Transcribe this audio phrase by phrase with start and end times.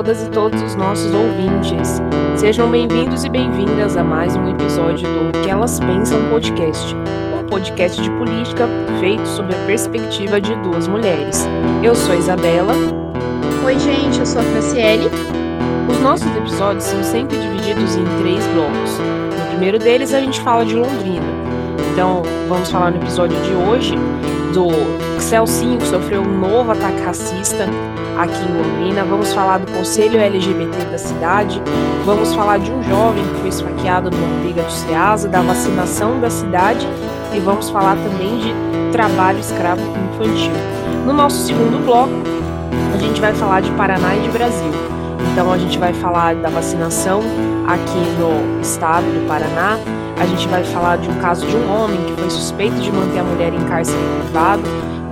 [0.00, 2.00] todas e todos os nossos ouvintes.
[2.34, 6.96] Sejam bem-vindos e bem-vindas a mais um episódio do Que Elas Pensam Podcast,
[7.38, 8.66] um podcast de política
[8.98, 11.46] feito sob a perspectiva de duas mulheres.
[11.82, 12.72] Eu sou Isabela.
[13.62, 15.10] Oi, gente, eu sou a Franciele.
[15.86, 18.98] Os nossos episódios são sempre divididos em três blocos.
[19.38, 21.26] No primeiro deles, a gente fala de Londrina.
[21.92, 23.96] Então, vamos falar no episódio de hoje
[24.54, 27.68] do Celcinho, que sofreu um novo ataque racista
[28.22, 29.04] aqui em Londrina.
[29.04, 31.62] Vamos falar do Conselho LGBT da cidade.
[32.04, 36.30] Vamos falar de um jovem que foi esfaqueado numa briga de SEASA, da vacinação da
[36.30, 36.86] cidade.
[37.32, 38.54] E vamos falar também de
[38.92, 40.52] trabalho escravo infantil.
[41.06, 42.12] No nosso segundo bloco,
[42.94, 44.72] a gente vai falar de Paraná e de Brasil.
[45.32, 47.20] Então, a gente vai falar da vacinação
[47.66, 49.78] aqui no estado do Paraná.
[50.18, 53.20] A gente vai falar de um caso de um homem que foi suspeito de manter
[53.20, 54.62] a mulher em cárcere privado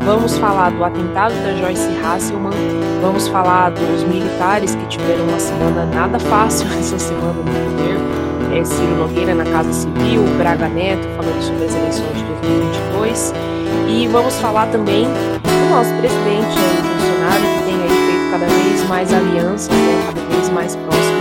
[0.08, 2.52] Vamos falar do atentado da Joyce Hasselman,
[3.00, 8.64] vamos falar dos militares que tiveram uma semana nada fácil essa semana no poder, é,
[8.64, 13.34] Ciro Nogueira na Casa Civil, Braga Neto falando sobre as eleições de 2022
[13.88, 18.88] e vamos falar também do nosso presidente Jair Bolsonaro que tem aí feito cada vez
[18.88, 21.18] mais alianças, né, cada vez mais próximo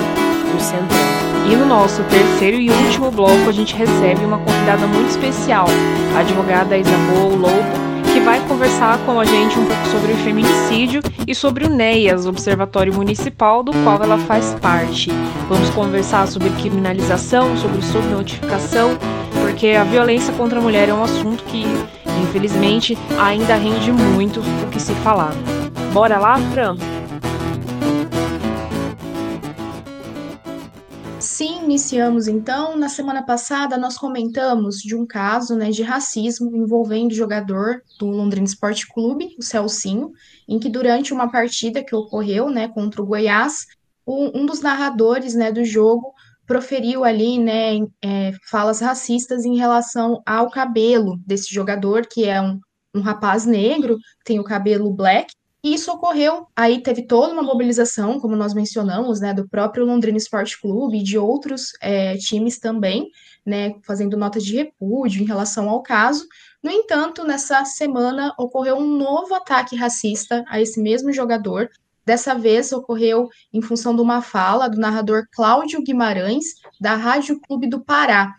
[0.53, 1.07] do centrão.
[1.49, 5.67] E no nosso terceiro e último bloco a gente recebe uma convidada muito especial,
[6.15, 7.86] a advogada Isabel Lobo,
[8.27, 12.93] vai conversar com a gente um pouco sobre o feminicídio e sobre o NEAS, Observatório
[12.93, 15.09] Municipal, do qual ela faz parte.
[15.47, 18.97] Vamos conversar sobre criminalização, sobre subnotificação,
[19.41, 21.63] porque a violência contra a mulher é um assunto que,
[22.21, 25.31] infelizmente, ainda rende muito o que se falar.
[25.93, 26.75] Bora lá, Fran?
[31.67, 32.77] Iniciamos então.
[32.77, 38.07] Na semana passada, nós comentamos de um caso né, de racismo envolvendo o jogador do
[38.07, 40.11] Londrina Esporte Clube, o Celcinho,
[40.47, 43.65] em que durante uma partida que ocorreu né, contra o Goiás,
[44.07, 46.13] um dos narradores né, do jogo
[46.45, 52.57] proferiu ali né, é, falas racistas em relação ao cabelo desse jogador, que é um,
[52.95, 58.35] um rapaz negro, tem o cabelo black, isso ocorreu, aí teve toda uma mobilização, como
[58.35, 63.09] nós mencionamos, né, do próprio Londrina Esporte Clube e de outros é, times também,
[63.45, 66.27] né, fazendo notas de repúdio em relação ao caso.
[66.63, 71.69] No entanto, nessa semana ocorreu um novo ataque racista a esse mesmo jogador.
[72.05, 76.45] Dessa vez ocorreu em função de uma fala do narrador Cláudio Guimarães,
[76.79, 78.33] da Rádio Clube do Pará.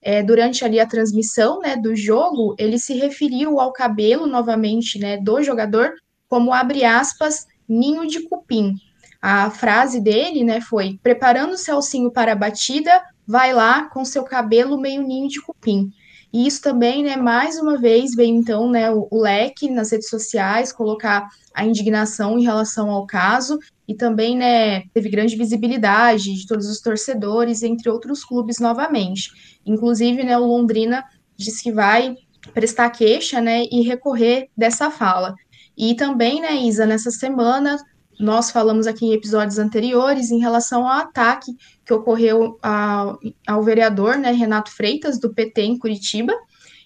[0.00, 5.18] É, durante ali a transmissão né, do jogo, ele se referiu ao cabelo novamente né,
[5.18, 5.92] do jogador
[6.30, 8.76] como abre aspas, ninho de cupim.
[9.20, 14.22] A frase dele, né, foi: preparando o Celcinho para a batida, vai lá com seu
[14.22, 15.90] cabelo meio ninho de cupim.
[16.32, 20.08] E isso também, né, mais uma vez veio então, né, o, o leque nas redes
[20.08, 23.58] sociais colocar a indignação em relação ao caso
[23.88, 29.32] e também, né, teve grande visibilidade de todos os torcedores, entre outros clubes novamente.
[29.66, 31.04] Inclusive, né, o Londrina
[31.36, 32.14] disse que vai
[32.54, 35.34] prestar queixa, né, e recorrer dessa fala.
[35.76, 37.78] E também, né, Isa, nessa semana
[38.20, 41.52] nós falamos aqui em episódios anteriores em relação ao ataque
[41.86, 46.34] que ocorreu ao, ao vereador, né, Renato Freitas, do PT em Curitiba,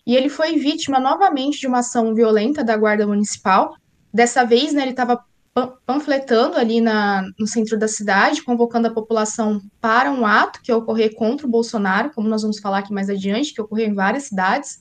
[0.06, 3.74] e ele foi vítima novamente de uma ação violenta da Guarda Municipal.
[4.12, 5.24] Dessa vez, né, ele estava
[5.86, 10.76] panfletando ali na, no centro da cidade, convocando a população para um ato que ia
[10.76, 14.24] ocorrer contra o Bolsonaro, como nós vamos falar aqui mais adiante, que ocorreu em várias
[14.24, 14.78] cidades.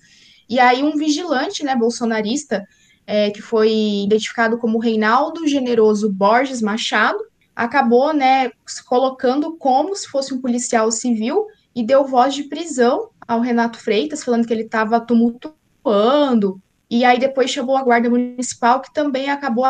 [0.50, 2.64] E aí um vigilante, né, bolsonarista,
[3.06, 3.72] é, que foi
[4.04, 7.20] identificado como Reinaldo Generoso Borges Machado,
[7.56, 13.10] acabou né, se colocando como se fosse um policial civil e deu voz de prisão
[13.28, 16.62] ao Renato Freitas, falando que ele estava tumultuando.
[16.90, 19.66] E aí depois chamou a Guarda Municipal, que também acabou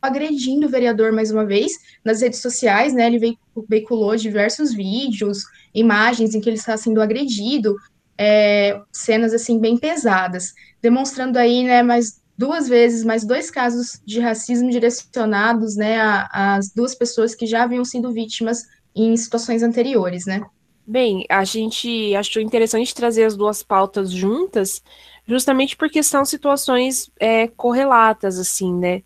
[0.00, 1.72] agredindo o vereador mais uma vez
[2.04, 3.06] nas redes sociais, né?
[3.06, 7.76] Ele veiculou diversos vídeos, imagens em que ele está sendo agredido,
[8.18, 14.20] é, cenas assim bem pesadas, demonstrando aí, né, mais duas vezes mais dois casos de
[14.20, 15.98] racismo direcionados né,
[16.32, 18.64] às duas pessoas que já haviam sido vítimas
[18.94, 20.42] em situações anteriores, né?
[20.86, 24.82] Bem, a gente achou interessante trazer as duas pautas juntas,
[25.26, 29.02] justamente porque são situações é, correlatas, assim, né?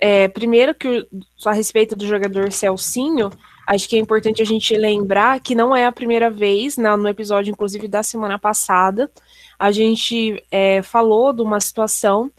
[0.00, 1.06] É, primeiro que
[1.44, 3.30] a respeito do jogador Celcinho,
[3.66, 7.08] acho que é importante a gente lembrar que não é a primeira vez, na, no
[7.08, 9.10] episódio, inclusive, da semana passada,
[9.58, 12.30] a gente é, falou de uma situação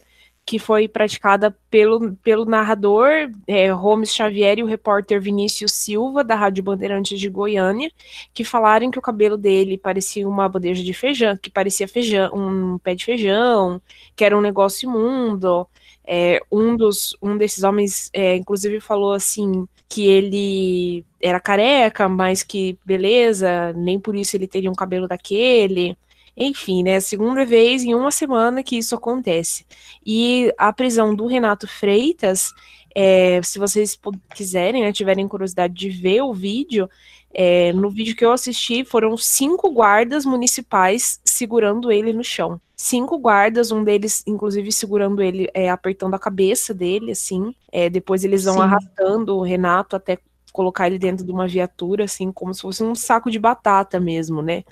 [0.49, 6.33] que foi praticada pelo, pelo narrador é, Holmes Xavier e o repórter Vinícius Silva, da
[6.33, 7.91] Rádio Bandeirantes de Goiânia,
[8.33, 12.79] que falaram que o cabelo dele parecia uma bandeja de feijão, que parecia feijão, um
[12.79, 13.79] pé de feijão,
[14.15, 15.67] que era um negócio imundo.
[16.03, 22.41] É, um, dos, um desses homens, é, inclusive, falou assim que ele era careca, mas
[22.41, 25.95] que beleza, nem por isso ele teria um cabelo daquele.
[26.39, 27.01] Enfim, né?
[27.01, 29.65] Segunda vez em uma semana que isso acontece.
[30.05, 32.53] E a prisão do Renato Freitas,
[32.95, 33.99] é, se vocês
[34.33, 36.89] quiserem, né, tiverem curiosidade de ver o vídeo,
[37.33, 42.59] é, no vídeo que eu assisti, foram cinco guardas municipais segurando ele no chão.
[42.73, 47.53] Cinco guardas, um deles, inclusive, segurando ele, é, apertando a cabeça dele, assim.
[47.69, 48.61] É, depois eles vão Sim.
[48.61, 50.17] arrastando o Renato até
[50.53, 54.41] colocar ele dentro de uma viatura, assim, como se fosse um saco de batata mesmo,
[54.41, 54.63] né?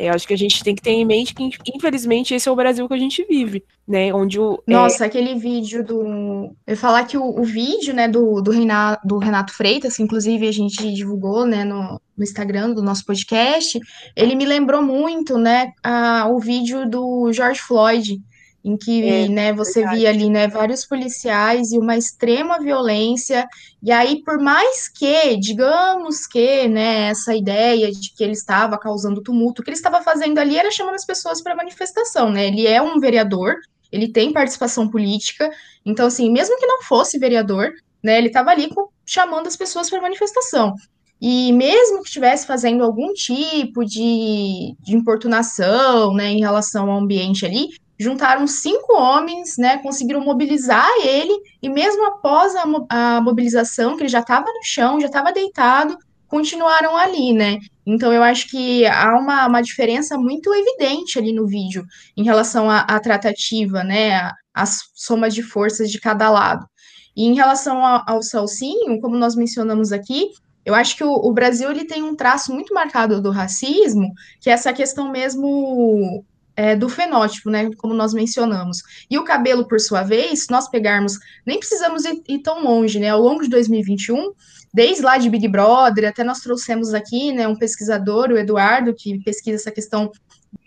[0.00, 2.56] Eu acho que a gente tem que ter em mente que, infelizmente, esse é o
[2.56, 4.12] Brasil que a gente vive, né?
[4.14, 4.62] Onde o.
[4.66, 5.06] É Nossa, é...
[5.06, 6.54] aquele vídeo do.
[6.66, 10.48] Eu falar que o, o vídeo, né, do, do, Renato, do Renato Freitas, que inclusive
[10.48, 13.78] a gente divulgou, né, no, no Instagram do nosso podcast,
[14.16, 18.20] ele me lembrou muito, né, a, o vídeo do George Floyd
[18.64, 19.98] em que é, né, você verdade.
[19.98, 23.48] via ali né, vários policiais e uma extrema violência.
[23.82, 29.22] E aí, por mais que, digamos que né, essa ideia de que ele estava causando
[29.22, 32.30] tumulto, o que ele estava fazendo ali era chamando as pessoas para manifestação.
[32.30, 32.48] Né?
[32.48, 33.56] Ele é um vereador,
[33.90, 35.50] ele tem participação política,
[35.84, 37.72] então, assim, mesmo que não fosse vereador,
[38.02, 40.74] né, ele estava ali com, chamando as pessoas para manifestação.
[41.20, 47.44] E mesmo que estivesse fazendo algum tipo de, de importunação né, em relação ao ambiente
[47.44, 47.68] ali,
[48.00, 54.08] juntaram cinco homens, né, conseguiram mobilizar ele, e mesmo após a, a mobilização, que ele
[54.08, 57.58] já estava no chão, já estava deitado, continuaram ali, né?
[57.84, 61.84] Então eu acho que há uma, uma diferença muito evidente ali no vídeo
[62.16, 64.30] em relação à, tratativa, né?
[64.54, 66.64] As somas de forças de cada lado.
[67.14, 70.30] E em relação ao, ao Salsinho, como nós mencionamos aqui,
[70.64, 74.48] eu acho que o, o, Brasil ele tem um traço muito marcado do racismo, que
[74.48, 76.24] é essa questão mesmo
[76.60, 78.82] é, do fenótipo, né, como nós mencionamos.
[79.10, 83.00] E o cabelo, por sua vez, se nós pegarmos, nem precisamos ir, ir, tão longe,
[83.00, 84.32] né, ao longo de 2021,
[84.72, 89.18] desde lá de Big Brother, até nós trouxemos aqui, né, um pesquisador, o Eduardo, que
[89.20, 90.12] pesquisa essa questão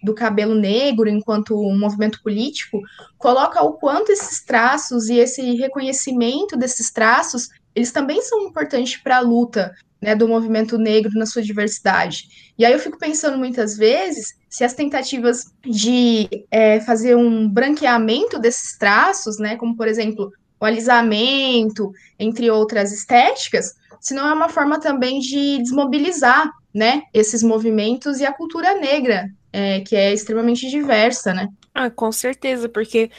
[0.03, 2.81] do cabelo negro enquanto um movimento político,
[3.19, 9.17] coloca o quanto esses traços e esse reconhecimento desses traços, eles também são importantes para
[9.17, 9.71] a luta
[10.03, 12.27] né, do movimento negro na sua diversidade.
[12.57, 18.37] E aí eu fico pensando muitas vezes se as tentativas de é, fazer um branqueamento
[18.37, 24.49] desses traços, né, como por exemplo o alisamento, entre outras estéticas, se não é uma
[24.49, 30.69] forma também de desmobilizar, né, esses movimentos e a cultura negra, é, que é extremamente
[30.69, 31.47] diversa, né?
[31.73, 33.09] Ah, com certeza, porque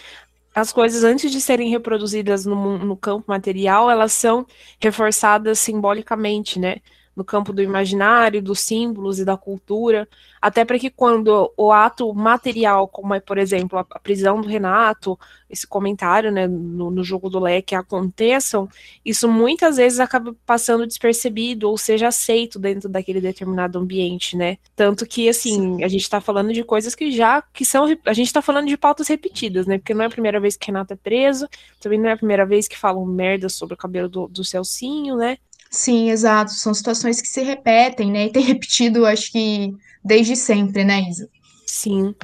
[0.54, 4.46] as coisas, antes de serem reproduzidas no, no campo material, elas são
[4.80, 6.76] reforçadas simbolicamente, né?
[7.16, 10.08] No campo do imaginário, dos símbolos e da cultura,
[10.44, 15.18] até para que quando o ato material, como é, por exemplo, a, prisão do Renato,
[15.48, 18.68] esse comentário né, no, no jogo do leque aconteçam,
[19.04, 24.58] isso muitas vezes acaba passando despercebido ou seja aceito dentro daquele determinado ambiente, né?
[24.76, 25.84] Tanto que, assim, Sim.
[25.84, 28.76] a gente está falando de coisas que já, que são, a gente está falando de
[28.76, 29.78] pautas repetidas, né?
[29.78, 31.48] Porque não é a primeira vez que Renato é preso,
[31.80, 35.16] também não é a primeira vez que falam merda sobre o cabelo do, do Celcinho,
[35.16, 35.38] né?
[35.74, 36.52] Sim, exato.
[36.52, 38.26] São situações que se repetem, né?
[38.26, 39.74] E tem repetido, acho que
[40.04, 41.28] desde sempre, né, Isa?
[41.66, 42.14] Sim.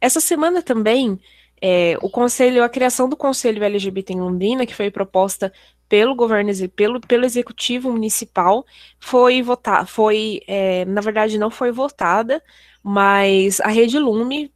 [0.00, 1.18] Essa semana também,
[1.62, 5.52] é, o conselho, a criação do Conselho LGBT em Londrina, que foi proposta
[5.88, 8.66] pelo governo, pelo, pelo executivo municipal,
[8.98, 12.42] foi votar, foi, é, na verdade, não foi votada,
[12.82, 14.50] mas a Rede Lume,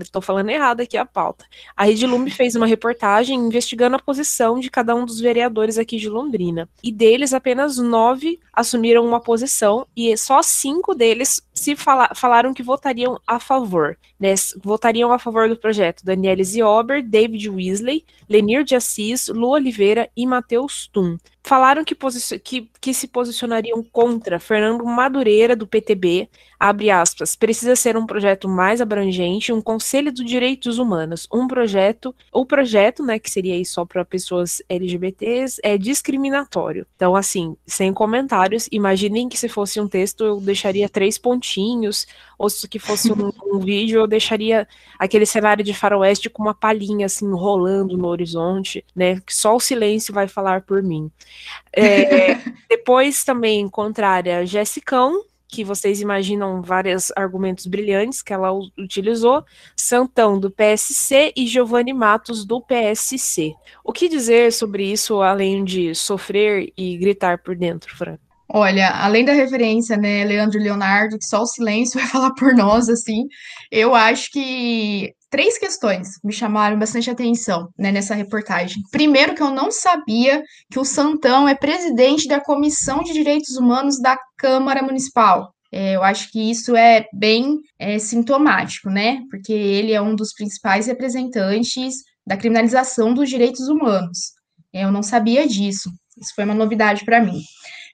[0.00, 1.44] estou falando errado aqui a pauta,
[1.76, 5.96] a Rede Lume fez uma reportagem investigando a posição de cada um dos vereadores aqui
[5.96, 6.68] de Londrina.
[6.82, 12.62] E deles, apenas nove assumiram uma posição e só cinco deles se fala falaram que
[12.62, 13.96] votariam a favor.
[14.20, 14.34] Né?
[14.62, 20.26] Votariam a favor do projeto Daniele Ziober, David Weasley, Lenir de Assis, Lu Oliveira e
[20.26, 21.94] Matheus Tum falaram que,
[22.42, 26.26] que, que, se posicionariam contra Fernando Madureira, do PTB,
[26.58, 32.14] abre aspas, precisa ser um projeto mais abrangente, um conselho dos direitos humanos, um projeto,
[32.32, 36.86] o projeto, né, que seria aí só para pessoas LGBTs, é discriminatório.
[36.96, 41.44] Então, assim, sem comentários, imaginem que se fosse um texto eu deixaria três pontinhos,
[42.38, 44.66] ou se que fosse um, um vídeo eu deixaria
[44.98, 49.60] aquele cenário de faroeste com uma palhinha, assim, rolando no horizonte, né, que só o
[49.60, 51.10] silêncio vai falar por mim.
[51.72, 52.34] É,
[52.68, 59.44] depois também contrária Jessicão, que vocês imaginam vários argumentos brilhantes que ela utilizou,
[59.76, 63.54] Santão do PSC e Giovanni Matos do PSC.
[63.84, 68.18] O que dizer sobre isso além de sofrer e gritar por dentro, Fran?
[68.48, 72.54] Olha, além da referência, né, Leandro e Leonardo, que só o silêncio vai falar por
[72.54, 73.24] nós, assim,
[73.70, 78.82] eu acho que três questões me chamaram bastante atenção né, nessa reportagem.
[78.92, 84.00] Primeiro, que eu não sabia que o Santão é presidente da Comissão de Direitos Humanos
[84.00, 85.52] da Câmara Municipal.
[85.72, 89.22] É, eu acho que isso é bem é, sintomático, né?
[89.28, 94.34] Porque ele é um dos principais representantes da criminalização dos direitos humanos.
[94.72, 95.90] É, eu não sabia disso.
[96.16, 97.40] Isso foi uma novidade para mim.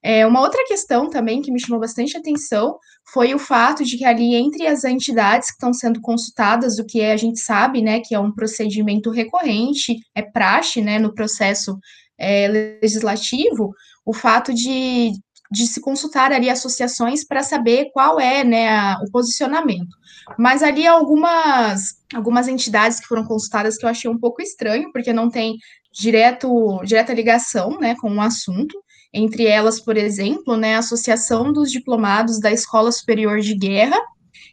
[0.02, 2.78] É, uma outra questão também que me chamou bastante atenção
[3.12, 7.00] foi o fato de que ali entre as entidades que estão sendo consultadas, o que
[7.00, 11.78] é, a gente sabe, né, que é um procedimento recorrente, é praxe, né, no processo
[12.19, 15.12] é, legislativo, o fato de,
[15.50, 20.00] de se consultar ali associações para saber qual é, né, a, o posicionamento.
[20.38, 25.12] Mas ali algumas algumas entidades que foram consultadas que eu achei um pouco estranho, porque
[25.12, 25.57] não tem
[25.92, 28.80] direto, direta ligação, né, com o assunto.
[29.12, 34.00] Entre elas, por exemplo, né, a Associação dos Diplomados da Escola Superior de Guerra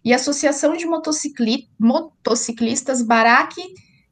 [0.03, 3.61] e a Associação de Motocicli Motociclistas Baraque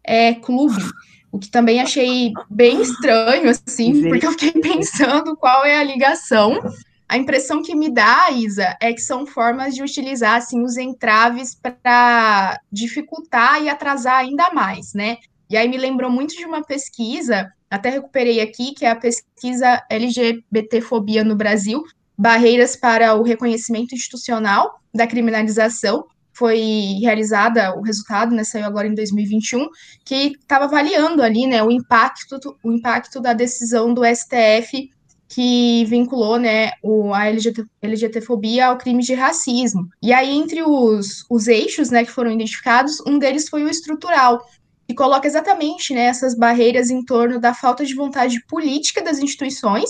[0.03, 0.83] é, Clube,
[1.31, 6.59] o que também achei bem estranho, assim, porque eu fiquei pensando qual é a ligação.
[7.07, 11.55] A impressão que me dá, Isa, é que são formas de utilizar assim, os entraves
[11.55, 15.17] para dificultar e atrasar ainda mais, né?
[15.49, 19.83] E aí me lembrou muito de uma pesquisa até recuperei aqui, que é a pesquisa
[19.89, 21.83] LGBTfobia no Brasil,
[22.17, 28.93] barreiras para o reconhecimento institucional da criminalização, foi realizada, o resultado, né, saiu agora em
[28.93, 29.67] 2021,
[30.03, 34.89] que estava avaliando ali, né, o impacto, o impacto da decisão do STF
[35.27, 39.87] que vinculou, né, o, a LGBT, LGBTfobia ao crime de racismo.
[40.01, 44.45] E aí, entre os, os eixos, né, que foram identificados, um deles foi o estrutural,
[44.87, 49.89] e coloca exatamente né, essas barreiras em torno da falta de vontade política das instituições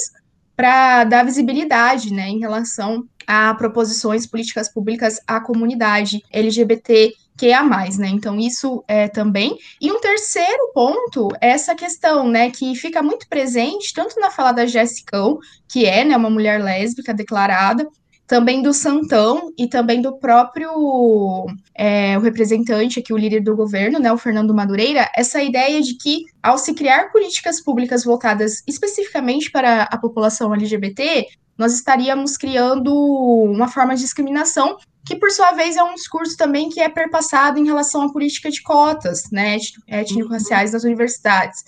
[0.55, 7.63] para dar visibilidade né, em relação a proposições políticas públicas à comunidade LGBT que a
[7.63, 8.07] mais, né?
[8.07, 9.57] Então isso é também.
[9.81, 14.53] E um terceiro ponto é essa questão, né, que fica muito presente tanto na fala
[14.53, 15.17] da Jéssica,
[15.67, 17.85] que é, né, uma mulher lésbica declarada,
[18.27, 23.99] também do Santão e também do próprio é, o representante aqui, o líder do governo,
[23.99, 29.51] né, o Fernando Madureira, essa ideia de que ao se criar políticas públicas voltadas especificamente
[29.51, 31.27] para a população LGBT,
[31.57, 36.67] nós estaríamos criando uma forma de discriminação que, por sua vez, é um discurso também
[36.67, 41.63] que é perpassado em relação à política de cotas, né, étnico-raciais nas universidades.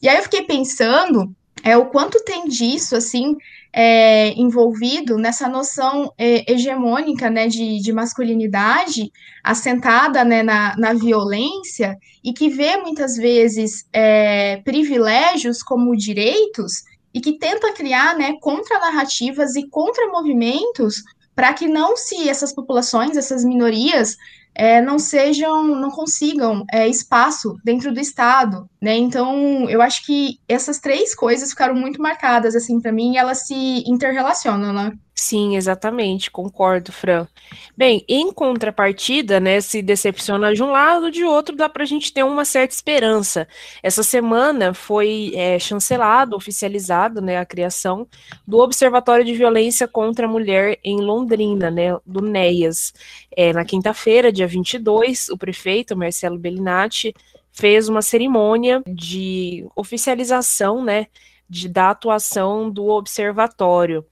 [0.00, 1.34] E aí eu fiquei pensando
[1.66, 3.36] é o quanto tem disso, assim,
[3.78, 9.12] é, envolvido nessa noção é, hegemônica né, de, de, masculinidade,
[9.44, 17.20] assentada né, na, na, violência, e que vê muitas vezes é, privilégios como direitos, e
[17.20, 21.02] que tenta criar né, contra-narrativas e contra-movimentos
[21.34, 24.16] para que não se essas populações, essas minorias,
[24.56, 28.96] é, não sejam, não consigam é, espaço dentro do Estado, né?
[28.96, 33.46] Então, eu acho que essas três coisas ficaram muito marcadas, assim, para mim, e elas
[33.46, 34.92] se interrelacionam, né?
[35.18, 37.26] Sim, exatamente, concordo, Fran.
[37.74, 42.12] Bem, em contrapartida, né, se decepciona de um lado, de outro dá para a gente
[42.12, 43.48] ter uma certa esperança.
[43.82, 48.06] Essa semana foi é, chancelado, oficializado, né, a criação
[48.46, 52.92] do Observatório de Violência contra a Mulher em Londrina, né, do NEAS.
[53.34, 57.14] É, na quinta-feira, dia 22, o prefeito, Marcelo Bellinati,
[57.52, 61.06] fez uma cerimônia de oficialização, né,
[61.48, 64.04] de, da atuação do observatório.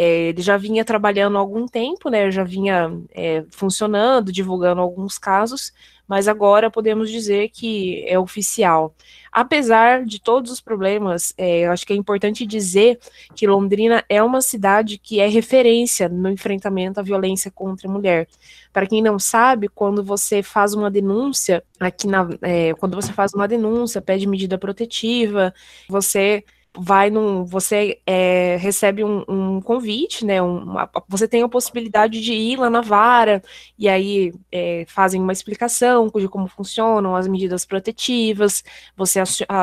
[0.00, 2.30] É, ele já vinha trabalhando há algum tempo, né?
[2.30, 5.72] Já vinha é, funcionando, divulgando alguns casos,
[6.06, 8.94] mas agora podemos dizer que é oficial.
[9.32, 13.00] Apesar de todos os problemas, é, eu acho que é importante dizer
[13.34, 18.28] que Londrina é uma cidade que é referência no enfrentamento à violência contra a mulher.
[18.72, 23.34] Para quem não sabe, quando você faz uma denúncia, aqui na, é, quando você faz
[23.34, 25.52] uma denúncia, pede medida protetiva,
[25.88, 26.44] você
[26.76, 27.44] vai num.
[27.44, 30.40] Você é, recebe um, um, convite, né?
[30.42, 33.42] Uma, você tem a possibilidade de ir lá na vara,
[33.78, 38.62] e aí é, fazem uma explicação de como funcionam as medidas protetivas,
[38.96, 39.22] você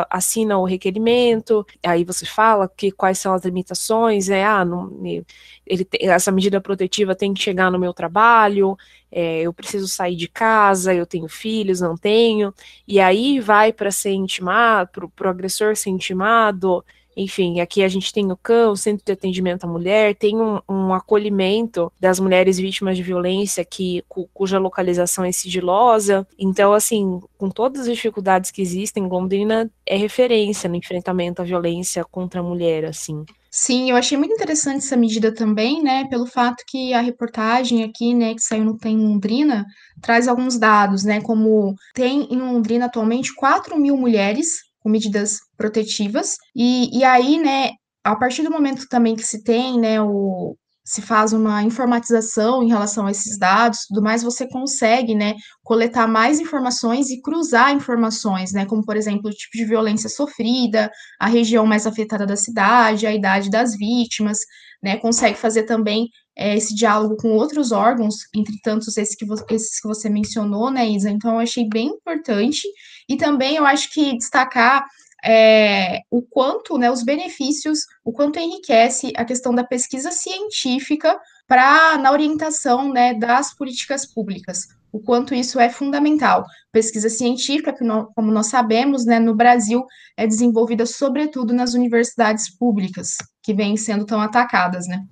[0.10, 4.90] assina o requerimento, aí você fala que quais são as limitações, é, ah, não,
[5.66, 8.78] ele, essa medida protetiva tem que chegar no meu trabalho,
[9.12, 12.54] é, eu preciso sair de casa, eu tenho filhos, não tenho,
[12.88, 16.84] e aí vai para ser intimado, para o agressor ser intimado,
[17.16, 20.60] enfim, aqui a gente tem o CAN, o Centro de Atendimento à Mulher, tem um,
[20.68, 26.28] um acolhimento das mulheres vítimas de violência que, cu, cuja localização é sigilosa.
[26.38, 32.04] Então, assim, com todas as dificuldades que existem, Londrina é referência no enfrentamento à violência
[32.04, 33.24] contra a mulher, assim.
[33.58, 38.14] Sim, eu achei muito interessante essa medida também, né, pelo fato que a reportagem aqui,
[38.14, 39.66] né, que saiu no Tem Londrina,
[40.02, 44.48] traz alguns dados, né, como tem em Londrina atualmente 4 mil mulheres
[44.82, 47.72] com medidas protetivas, e, e aí, né,
[48.04, 52.68] a partir do momento também que se tem, né, o, se faz uma informatização em
[52.68, 58.54] relação a esses dados, tudo mais, você consegue, né, coletar mais informações e cruzar informações,
[58.54, 63.08] né, como, por exemplo, o tipo de violência sofrida, a região mais afetada da cidade,
[63.08, 64.38] a idade das vítimas,
[64.84, 69.80] né, consegue fazer também é, esse diálogo com outros órgãos, entre tantos esses que, esses
[69.80, 71.10] que você mencionou, né, Isa?
[71.10, 72.62] Então, eu achei bem importante,
[73.10, 74.86] e também eu acho que destacar
[75.25, 81.98] é, o quanto, né, os benefícios, o quanto enriquece a questão da pesquisa científica para
[81.98, 84.67] na orientação, né, das políticas públicas.
[84.91, 86.46] O quanto isso é fundamental.
[86.72, 87.84] Pesquisa científica, que
[88.15, 89.84] como nós sabemos, né, no Brasil
[90.15, 95.03] é desenvolvida sobretudo nas universidades públicas, que vêm sendo tão atacadas, né?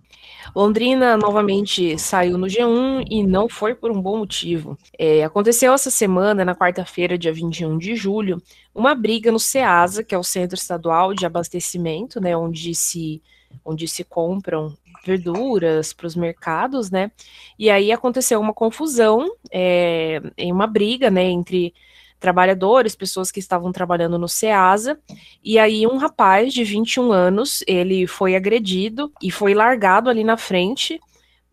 [0.56, 4.78] Londrina novamente saiu no G1 e não foi por um bom motivo.
[4.98, 8.42] É, aconteceu essa semana, na quarta-feira, dia 21 de julho,
[8.74, 13.22] uma briga no CEASA, que é o Centro Estadual de Abastecimento, né, onde se,
[13.64, 17.12] onde se compram verduras para os mercados, né?
[17.60, 21.74] E aí aconteceu uma confusão, é, em uma briga, né, entre
[22.24, 24.98] trabalhadores, pessoas que estavam trabalhando no SEASA,
[25.44, 30.38] e aí um rapaz de 21 anos, ele foi agredido e foi largado ali na
[30.38, 31.02] frente,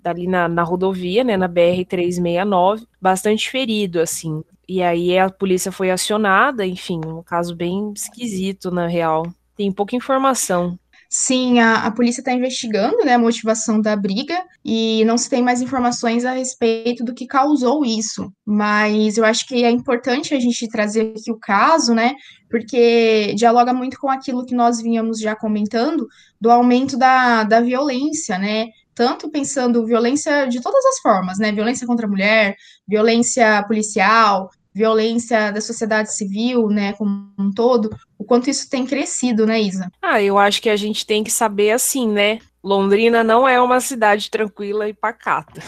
[0.04, 4.44] ali na, na rodovia, né, na BR-369, bastante ferido, assim.
[4.68, 9.26] E aí a polícia foi acionada, enfim, um caso bem esquisito, na real.
[9.56, 10.78] Tem pouca informação.
[11.12, 15.42] Sim, a, a polícia está investigando né, a motivação da briga e não se tem
[15.42, 18.32] mais informações a respeito do que causou isso.
[18.46, 22.14] Mas eu acho que é importante a gente trazer aqui o caso, né?
[22.48, 26.06] Porque dialoga muito com aquilo que nós vinhamos já comentando
[26.40, 28.68] do aumento da, da violência, né?
[28.94, 31.50] Tanto pensando violência de todas as formas, né?
[31.50, 32.54] Violência contra a mulher,
[32.86, 39.46] violência policial, violência da sociedade civil, né, como um todo, o quanto isso tem crescido,
[39.46, 39.90] né, Isa?
[40.00, 42.38] Ah, eu acho que a gente tem que saber assim, né?
[42.62, 45.62] Londrina não é uma cidade tranquila e pacata.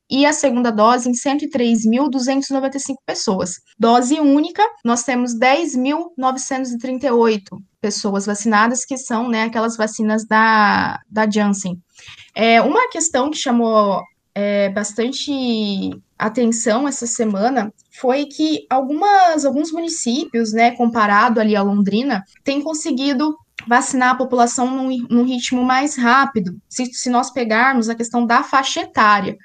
[0.10, 3.62] e a segunda dose em 103.295 pessoas.
[3.78, 7.44] Dose única, nós temos 10.938
[7.80, 11.80] pessoas vacinadas, que são né, aquelas vacinas da, da Janssen.
[12.34, 14.02] É, uma questão que chamou
[14.34, 22.24] é, bastante atenção essa semana foi que algumas, alguns municípios, né, comparado ali a Londrina,
[22.44, 27.96] têm conseguido vacinar a população num, num ritmo mais rápido, se, se nós pegarmos a
[27.96, 29.38] questão da faixa etária.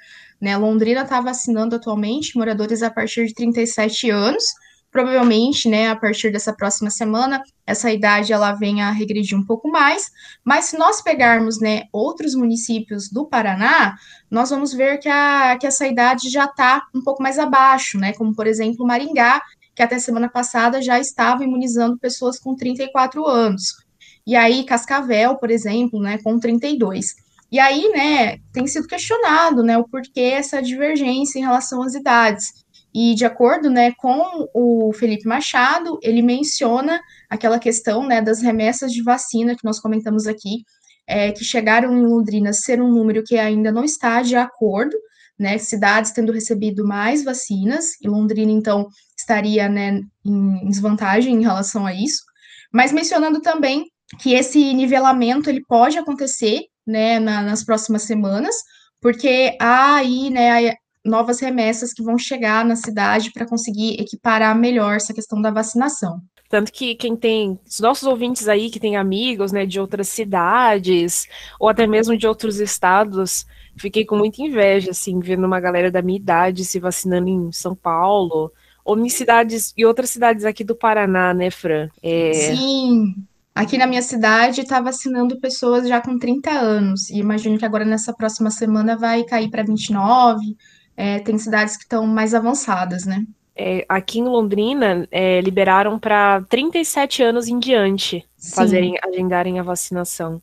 [0.45, 0.55] Né?
[0.59, 4.45] Londrina está vacinando atualmente moradores a partir de 37 anos,
[4.91, 9.71] provavelmente, né, a partir dessa próxima semana, essa idade ela venha a regredir um pouco
[9.71, 10.11] mais,
[10.45, 13.97] mas se nós pegarmos, né, outros municípios do Paraná,
[14.31, 18.13] nós vamos ver que, a, que essa idade já está um pouco mais abaixo, né,
[18.13, 19.41] como, por exemplo, Maringá,
[19.75, 23.83] que até semana passada já estava imunizando pessoas com 34 anos.
[24.27, 27.24] E aí, Cascavel, por exemplo, né, com 32.
[27.55, 32.47] E aí, né, tem sido questionado, né, o porquê essa divergência em relação às idades.
[32.93, 38.91] E de acordo, né, com o Felipe Machado, ele menciona aquela questão, né, das remessas
[38.91, 40.65] de vacina que nós comentamos aqui,
[41.07, 44.97] é, que chegaram em Londrina ser um número que ainda não está de acordo,
[45.39, 51.87] né, cidades tendo recebido mais vacinas, e Londrina, então, estaria, né, em desvantagem em relação
[51.87, 52.25] a isso,
[52.73, 53.85] mas mencionando também
[54.19, 58.55] que esse nivelamento ele pode acontecer né, na, nas próximas semanas,
[59.01, 64.97] porque há aí né, novas remessas que vão chegar na cidade para conseguir equiparar melhor
[64.97, 66.21] essa questão da vacinação.
[66.49, 71.27] Tanto que quem tem, os nossos ouvintes aí que têm amigos, né, de outras cidades,
[71.59, 73.45] ou até mesmo de outros estados,
[73.77, 77.75] fiquei com muita inveja, assim, vendo uma galera da minha idade se vacinando em São
[77.75, 78.53] Paulo,
[78.85, 81.89] ou em cidades, e outras cidades aqui do Paraná, né, Fran?
[82.03, 82.33] É...
[82.33, 83.15] Sim,
[83.55, 87.85] Aqui na minha cidade está vacinando pessoas já com 30 anos, e imagino que agora
[87.85, 90.57] nessa próxima semana vai cair para 29.
[90.97, 93.25] É, tem cidades que estão mais avançadas, né?
[93.57, 100.43] É, aqui em Londrina, é, liberaram para 37 anos em diante fazerem, agendarem a vacinação.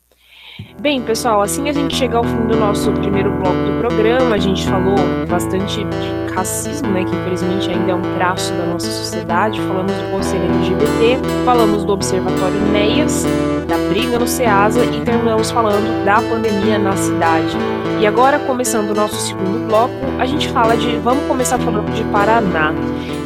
[0.80, 4.38] Bem, pessoal, assim a gente chega ao fim do nosso primeiro bloco do programa, a
[4.38, 4.96] gente falou
[5.28, 10.10] bastante de racismo, né, que infelizmente ainda é um traço da nossa sociedade, falamos do
[10.10, 13.61] Conselho LGBT, falamos do Observatório da
[13.92, 17.54] briga no SEASA e terminamos falando da pandemia na cidade.
[18.00, 20.96] E agora, começando o nosso segundo bloco, a gente fala de.
[20.96, 22.72] Vamos começar falando de Paraná.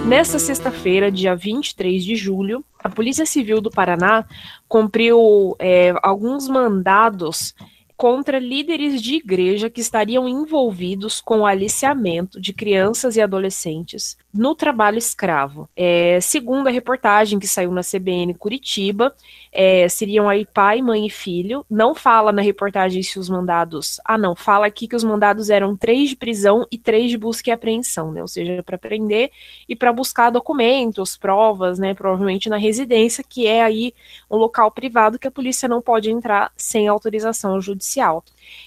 [0.05, 4.25] Nesta sexta-feira, dia 23 de julho, a Polícia Civil do Paraná
[4.67, 7.55] cumpriu é, alguns mandados
[7.97, 14.55] contra líderes de igreja que estariam envolvidos com o aliciamento de crianças e adolescentes no
[14.55, 15.69] trabalho escravo.
[15.75, 19.15] É, segundo a reportagem que saiu na CBN Curitiba,
[19.57, 21.65] é, seriam aí pai, mãe e filho.
[21.71, 23.99] Não fala na reportagem se os mandados.
[24.05, 27.49] Ah, não, fala aqui que os mandados eram três de prisão e três de busca
[27.49, 28.21] e apreensão, né?
[28.21, 29.31] Ou seja, para prender
[29.67, 31.95] e para buscar documentos, provas, né?
[31.95, 33.95] Provavelmente na residência, que é aí
[34.31, 38.23] um local privado que a polícia não pode entrar sem autorização judicial.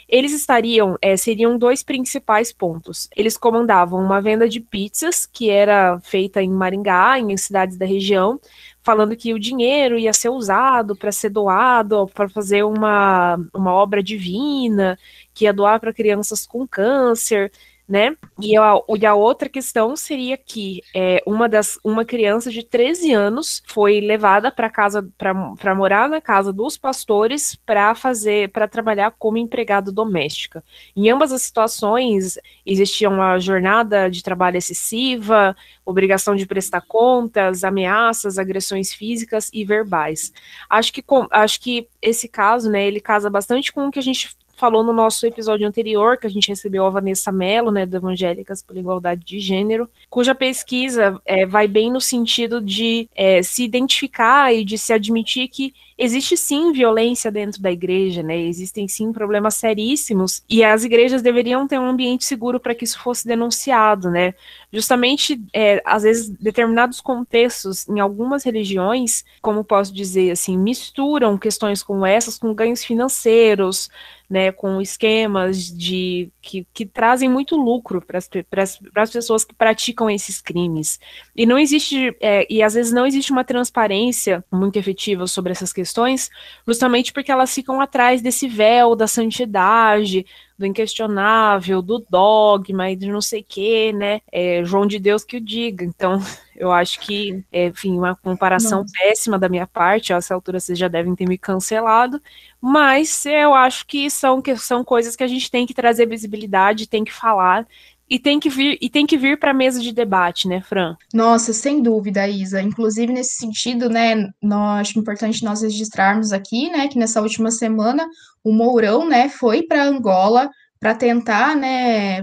[0.07, 3.07] Eles estariam, é, seriam dois principais pontos.
[3.15, 8.39] Eles comandavam uma venda de pizzas, que era feita em Maringá, em cidades da região,
[8.81, 14.01] falando que o dinheiro ia ser usado para ser doado, para fazer uma, uma obra
[14.01, 14.97] divina,
[15.33, 17.51] que ia doar para crianças com câncer
[17.89, 18.15] né?
[18.39, 23.11] E a, e a outra questão seria que é, uma das uma criança de 13
[23.11, 29.15] anos foi levada para casa para morar na casa dos pastores para fazer para trabalhar
[29.17, 30.63] como empregada doméstica.
[30.95, 38.37] Em ambas as situações existia uma jornada de trabalho excessiva, obrigação de prestar contas, ameaças,
[38.37, 40.31] agressões físicas e verbais.
[40.69, 44.03] Acho que com, acho que esse caso, né, ele casa bastante com o que a
[44.03, 47.95] gente falou no nosso episódio anterior, que a gente recebeu a Vanessa Mello, né, do
[47.95, 53.63] Evangélicas pela Igualdade de Gênero, cuja pesquisa é, vai bem no sentido de é, se
[53.63, 58.37] identificar e de se admitir que existe sim violência dentro da igreja, né?
[58.37, 62.99] Existem sim problemas seríssimos e as igrejas deveriam ter um ambiente seguro para que isso
[63.01, 64.33] fosse denunciado, né?
[64.71, 71.83] Justamente, é, às vezes, determinados contextos em algumas religiões, como posso dizer assim, misturam questões
[71.83, 73.89] como essas com ganhos financeiros,
[74.29, 80.39] né, com esquemas de que, que trazem muito lucro para as pessoas que praticam esses
[80.39, 80.99] crimes.
[81.35, 85.73] E não existe, é, e às vezes não existe uma transparência muito efetiva sobre essas
[85.73, 86.29] questões,
[86.67, 90.25] justamente porque elas ficam atrás desse véu da santidade,
[90.59, 94.19] do inquestionável, do dogma e de não sei o que, né?
[94.29, 95.85] É João de Deus que o diga.
[95.85, 96.19] Então,
[96.53, 98.93] eu acho que, é, enfim, uma comparação Nossa.
[98.93, 100.11] péssima da minha parte.
[100.11, 102.21] A essa altura vocês já devem ter me cancelado,
[102.59, 106.89] mas eu acho que são, que são coisas que a gente tem que trazer visibilidade,
[106.89, 107.65] tem que falar,
[108.09, 110.95] e tem que vir e tem que vir para a mesa de debate, né, Fran?
[111.13, 112.61] Nossa, sem dúvida, Isa.
[112.61, 118.07] Inclusive nesse sentido, né, nós acho importante nós registrarmos aqui, né, que nessa última semana
[118.43, 122.21] o Mourão, né, foi para Angola para tentar, né,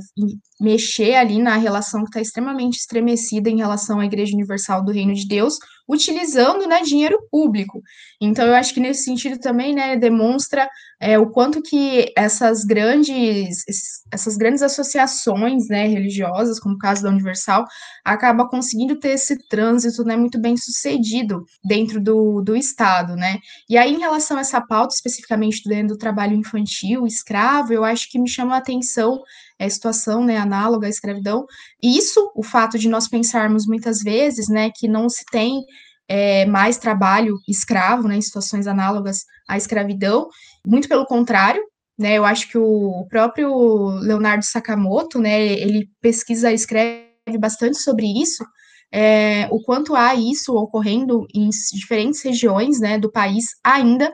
[0.60, 5.14] mexer ali na relação que está extremamente estremecida em relação à Igreja Universal do Reino
[5.14, 7.80] de Deus, utilizando né, dinheiro público.
[8.20, 10.68] Então, eu acho que nesse sentido também né, demonstra
[11.00, 13.62] é, o quanto que essas grandes,
[14.12, 17.64] essas grandes associações né, religiosas, como o caso da Universal,
[18.04, 23.14] acaba conseguindo ter esse trânsito né, muito bem sucedido dentro do, do Estado.
[23.14, 23.38] Né?
[23.68, 28.10] E aí, em relação a essa pauta, especificamente dentro do trabalho infantil, escravo, eu acho
[28.10, 29.22] que me chama a atenção
[29.58, 31.44] é, situação né, análoga à escravidão.
[31.82, 35.62] Isso, o fato de nós pensarmos muitas vezes né, que não se tem
[36.08, 40.28] é, mais trabalho escravo, né, em situações análogas à escravidão,
[40.66, 41.62] muito pelo contrário,
[41.98, 47.06] né, eu acho que o próprio Leonardo Sakamoto, né, ele pesquisa, escreve
[47.38, 48.44] bastante sobre isso,
[48.92, 54.12] é, o quanto há isso ocorrendo em diferentes regiões, né, do país ainda,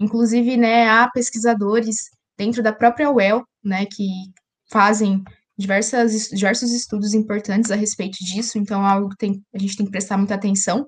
[0.00, 1.96] inclusive, né, há pesquisadores
[2.36, 4.04] dentro da própria UEL, né, que
[4.70, 5.22] fazem
[5.60, 9.84] diversas, diversos estudos importantes a respeito disso, então é algo que tem, a gente tem
[9.84, 10.86] que prestar muita atenção.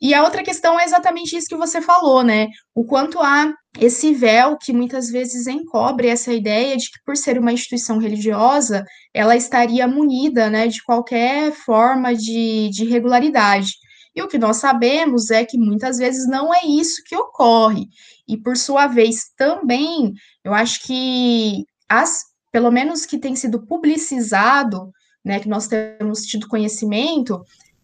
[0.00, 2.48] E a outra questão é exatamente isso que você falou, né?
[2.74, 7.38] O quanto há esse véu que muitas vezes encobre essa ideia de que, por ser
[7.38, 13.70] uma instituição religiosa, ela estaria munida né, de qualquer forma de, de irregularidade.
[14.14, 17.86] E o que nós sabemos é que muitas vezes não é isso que ocorre.
[18.26, 20.12] E, por sua vez, também,
[20.44, 22.22] eu acho que as
[22.58, 24.92] pelo menos que tem sido publicizado,
[25.24, 27.40] né, que nós temos tido conhecimento,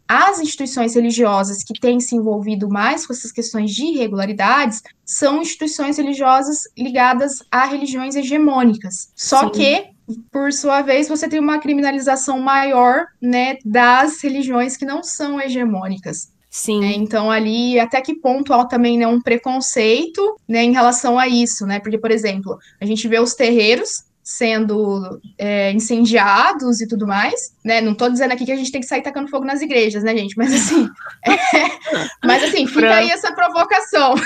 [0.09, 5.97] as instituições religiosas que têm se envolvido mais com essas questões de irregularidades são instituições
[5.97, 9.13] religiosas ligadas a religiões hegemônicas.
[9.15, 9.51] Só Sim.
[9.51, 9.85] que,
[10.33, 16.33] por sua vez, você tem uma criminalização maior, né, das religiões que não são hegemônicas.
[16.51, 16.85] Sim.
[16.85, 21.29] É, então, ali, até que ponto há também né, um preconceito né, em relação a
[21.29, 21.79] isso, né?
[21.79, 27.83] Porque, por exemplo, a gente vê os terreiros sendo é, incendiados e tudo mais, né?
[27.83, 30.17] Não estou dizendo aqui que a gente tem que sair tacando fogo nas igrejas, né,
[30.17, 30.35] gente?
[30.39, 30.89] Mas assim,
[31.27, 31.37] é,
[32.25, 34.17] mas assim, fica aí essa provocação.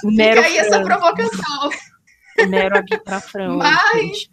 [0.00, 1.68] fica aí essa provocação.
[2.48, 3.58] Nero aqui pra Fran.
[3.58, 4.30] Mas...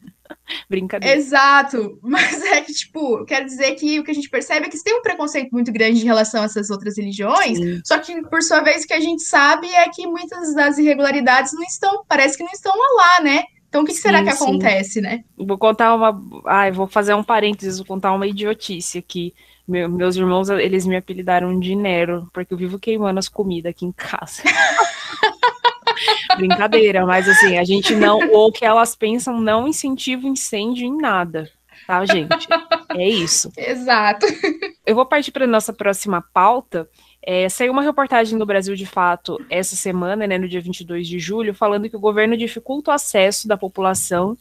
[0.69, 1.15] Brincadeira.
[1.15, 4.81] Exato, mas é que, tipo, quero dizer que o que a gente percebe é que
[4.81, 7.81] tem um preconceito muito grande em relação a essas outras religiões, Sim.
[7.85, 11.53] só que, por sua vez, o que a gente sabe é que muitas das irregularidades
[11.53, 13.43] não estão, parece que não estão lá, né?
[13.73, 14.43] Então, o que, sim, será que sim.
[14.43, 15.23] acontece, né?
[15.35, 16.15] Vou contar uma.
[16.45, 19.33] Ai, vou fazer um parênteses, vou contar uma idiotice aqui.
[19.67, 23.83] Meu, meus irmãos, eles me apelidaram de Nero, porque eu vivo queimando as comidas aqui
[23.83, 24.43] em casa.
[26.37, 28.19] Brincadeira, mas assim, a gente não.
[28.31, 31.49] Ou que elas pensam não incentiva incêndio em nada,
[31.87, 32.47] tá, gente?
[32.91, 33.51] É isso.
[33.57, 34.27] Exato.
[34.85, 36.87] Eu vou partir para nossa próxima pauta,
[37.25, 41.19] é, saiu uma reportagem do Brasil de Fato essa semana, né, no dia 22 de
[41.19, 44.37] julho, falando que o governo dificulta o acesso da população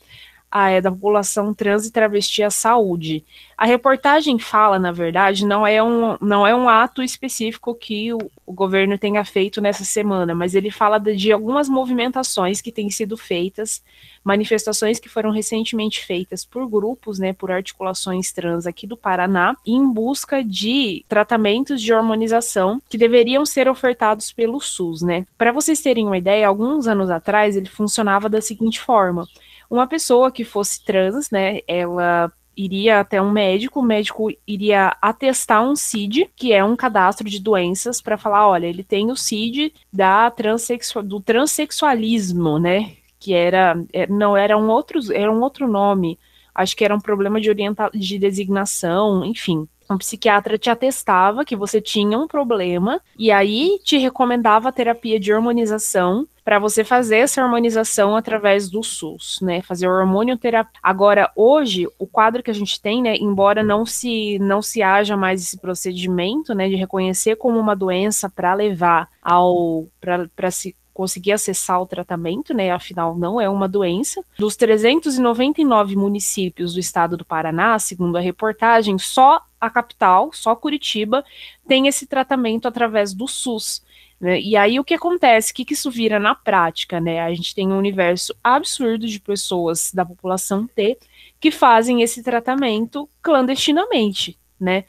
[0.52, 3.24] a, é, da população trans e travesti à saúde.
[3.56, 8.18] A reportagem fala, na verdade, não é um, não é um ato específico que o,
[8.44, 12.90] o governo tenha feito nessa semana, mas ele fala de, de, algumas movimentações que têm
[12.90, 13.82] sido feitas,
[14.22, 19.90] manifestações que foram recentemente feitas por grupos, né, por articulações trans aqui do Paraná, em
[19.90, 25.26] busca de tratamentos de hormonização que deveriam ser ofertados pelo SUS, né?
[25.38, 29.26] Para vocês terem uma ideia, alguns anos atrás ele funcionava da seguinte forma:
[29.72, 35.64] uma pessoa que fosse trans, né, ela iria até um médico, o médico iria atestar
[35.64, 39.72] um CID, que é um cadastro de doenças, para falar, olha, ele tem o CID
[39.90, 42.92] da transexual, do transexualismo, né?
[43.18, 46.18] Que era, é, não era um outro, era um outro nome.
[46.54, 51.57] Acho que era um problema de orienta de designação, enfim um psiquiatra te atestava que
[51.57, 57.18] você tinha um problema e aí te recomendava a terapia de hormonização para você fazer
[57.18, 59.62] essa harmonização através do SUS, né?
[59.62, 60.72] Fazer hormônio terapia.
[60.83, 65.16] Agora, hoje, o quadro que a gente tem, né, embora não se não se haja
[65.16, 71.33] mais esse procedimento, né, de reconhecer como uma doença para levar ao para se conseguir
[71.33, 72.70] acessar o tratamento, né?
[72.70, 74.24] Afinal, não é uma doença.
[74.38, 81.24] Dos 399 municípios do estado do Paraná, segundo a reportagem, só a capital, só Curitiba,
[81.66, 83.83] tem esse tratamento através do SUS.
[84.20, 84.40] Né?
[84.40, 85.50] E aí o que acontece?
[85.50, 87.00] O que, que isso vira na prática?
[87.00, 87.20] Né?
[87.20, 90.96] A gente tem um universo absurdo de pessoas da população T
[91.40, 94.85] que fazem esse tratamento clandestinamente, né?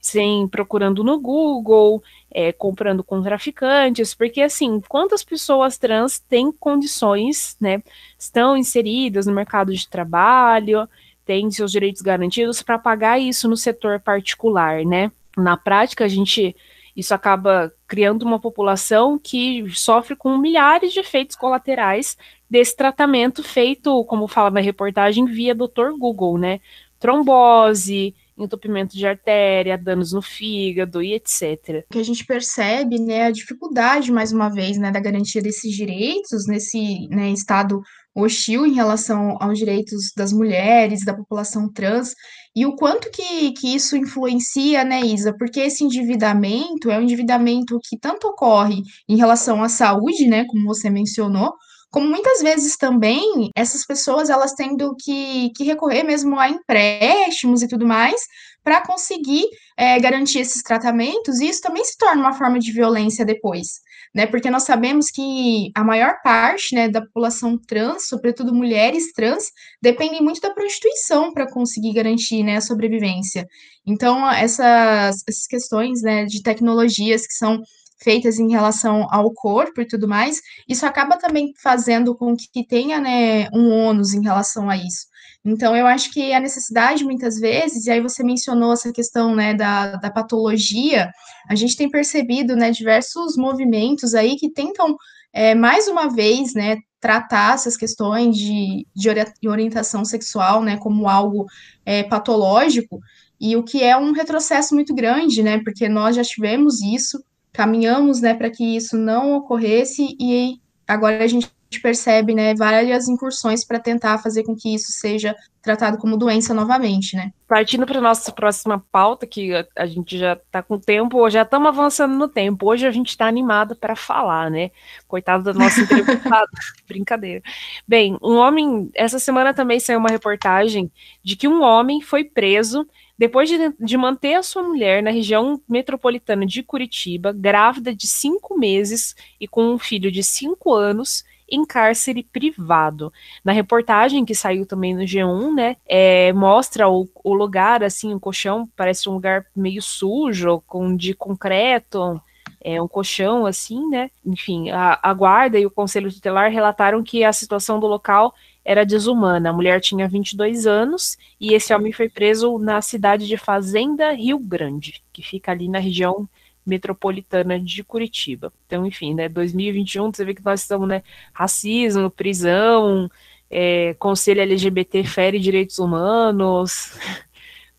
[0.00, 2.00] Sem procurando no Google,
[2.38, 7.82] é, comprando com traficantes, porque assim, quantas pessoas trans têm condições, né?
[8.18, 10.86] Estão inseridas no mercado de trabalho,
[11.24, 15.10] têm seus direitos garantidos para pagar isso no setor particular, né?
[15.34, 16.54] Na prática, a gente
[16.94, 22.18] isso acaba criando uma população que sofre com milhares de efeitos colaterais
[22.50, 25.92] desse tratamento feito, como fala na reportagem, via Dr.
[25.98, 26.60] Google, né?
[26.98, 31.84] trombose, entupimento de artéria, danos no fígado e etc.
[31.88, 35.74] O que a gente percebe, né, a dificuldade, mais uma vez, né, da garantia desses
[35.74, 37.80] direitos nesse né, estado
[38.14, 42.14] hostil em relação aos direitos das mulheres, da população trans,
[42.54, 45.34] e o quanto que, que isso influencia, né, Isa?
[45.36, 50.64] Porque esse endividamento é um endividamento que tanto ocorre em relação à saúde, né, como
[50.64, 51.52] você mencionou,
[51.96, 57.68] como muitas vezes também essas pessoas elas tendo que, que recorrer mesmo a empréstimos e
[57.68, 58.20] tudo mais
[58.62, 59.46] para conseguir
[59.78, 63.80] é, garantir esses tratamentos, e isso também se torna uma forma de violência depois,
[64.14, 64.26] né?
[64.26, 69.44] Porque nós sabemos que a maior parte né, da população trans, sobretudo mulheres trans,
[69.80, 73.46] dependem muito da prostituição para conseguir garantir né, a sobrevivência.
[73.86, 77.62] Então, essas, essas questões né, de tecnologias que são
[77.98, 83.00] feitas em relação ao corpo e tudo mais, isso acaba também fazendo com que tenha
[83.00, 85.06] né, um ônus em relação a isso.
[85.44, 89.54] Então, eu acho que a necessidade, muitas vezes, e aí você mencionou essa questão né,
[89.54, 91.08] da, da patologia,
[91.48, 94.96] a gente tem percebido né, diversos movimentos aí que tentam,
[95.32, 101.46] é, mais uma vez, né, tratar essas questões de, de orientação sexual né, como algo
[101.84, 102.98] é, patológico,
[103.40, 107.22] e o que é um retrocesso muito grande, né, porque nós já tivemos isso
[107.56, 111.50] caminhamos, né, para que isso não ocorresse e agora a gente
[111.82, 117.16] percebe, né, várias incursões para tentar fazer com que isso seja tratado como doença novamente,
[117.16, 117.32] né?
[117.48, 122.14] Partindo para nossa próxima pauta, que a, gente já está com tempo, já estamos avançando
[122.14, 122.70] no tempo.
[122.70, 124.70] Hoje a gente está animado para falar, né?
[125.08, 126.46] Coitado da nossa entrevistada,
[126.86, 127.42] brincadeira.
[127.86, 130.90] Bem, um homem, essa semana também saiu uma reportagem
[131.22, 132.86] de que um homem foi preso
[133.18, 138.58] depois de, de manter a sua mulher na região metropolitana de Curitiba, grávida de cinco
[138.58, 143.12] meses e com um filho de cinco anos, em cárcere privado.
[143.44, 148.20] Na reportagem que saiu também no G1, né, é, mostra o, o, lugar, assim, o
[148.20, 152.20] colchão parece um lugar meio sujo, com de concreto,
[152.60, 154.10] é um colchão, assim, né.
[154.24, 158.34] Enfim, a, a guarda e o conselho tutelar relataram que a situação do local
[158.66, 159.50] era desumana.
[159.50, 164.40] A mulher tinha 22 anos e esse homem foi preso na cidade de Fazenda Rio
[164.40, 166.28] Grande, que fica ali na região
[166.66, 168.52] metropolitana de Curitiba.
[168.66, 173.08] Então, enfim, né, 2021, você vê que nós estamos, né, racismo, prisão,
[173.48, 176.98] é, conselho LGBT fere direitos humanos,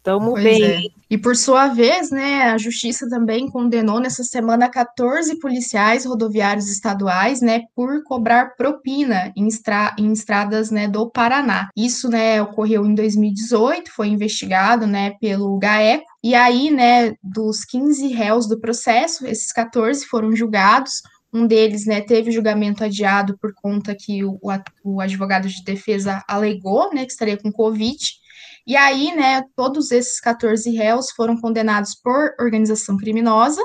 [0.08, 0.64] Tamo bem.
[0.64, 0.82] É.
[1.10, 7.42] E por sua vez, né, a justiça também condenou nessa semana 14 policiais rodoviários estaduais,
[7.42, 11.68] né, por cobrar propina em, estra em estradas, né, do Paraná.
[11.76, 16.06] Isso, né, ocorreu em 2018, foi investigado, né, pelo GAECO.
[16.24, 21.02] E aí, né, dos 15 réus do processo, esses 14 foram julgados.
[21.34, 24.40] Um deles, né, teve julgamento adiado por conta que o,
[24.86, 27.98] o advogado de defesa alegou, né, que estaria com Covid.
[28.68, 33.62] E aí, né, todos esses 14 réus foram condenados por organização criminosa,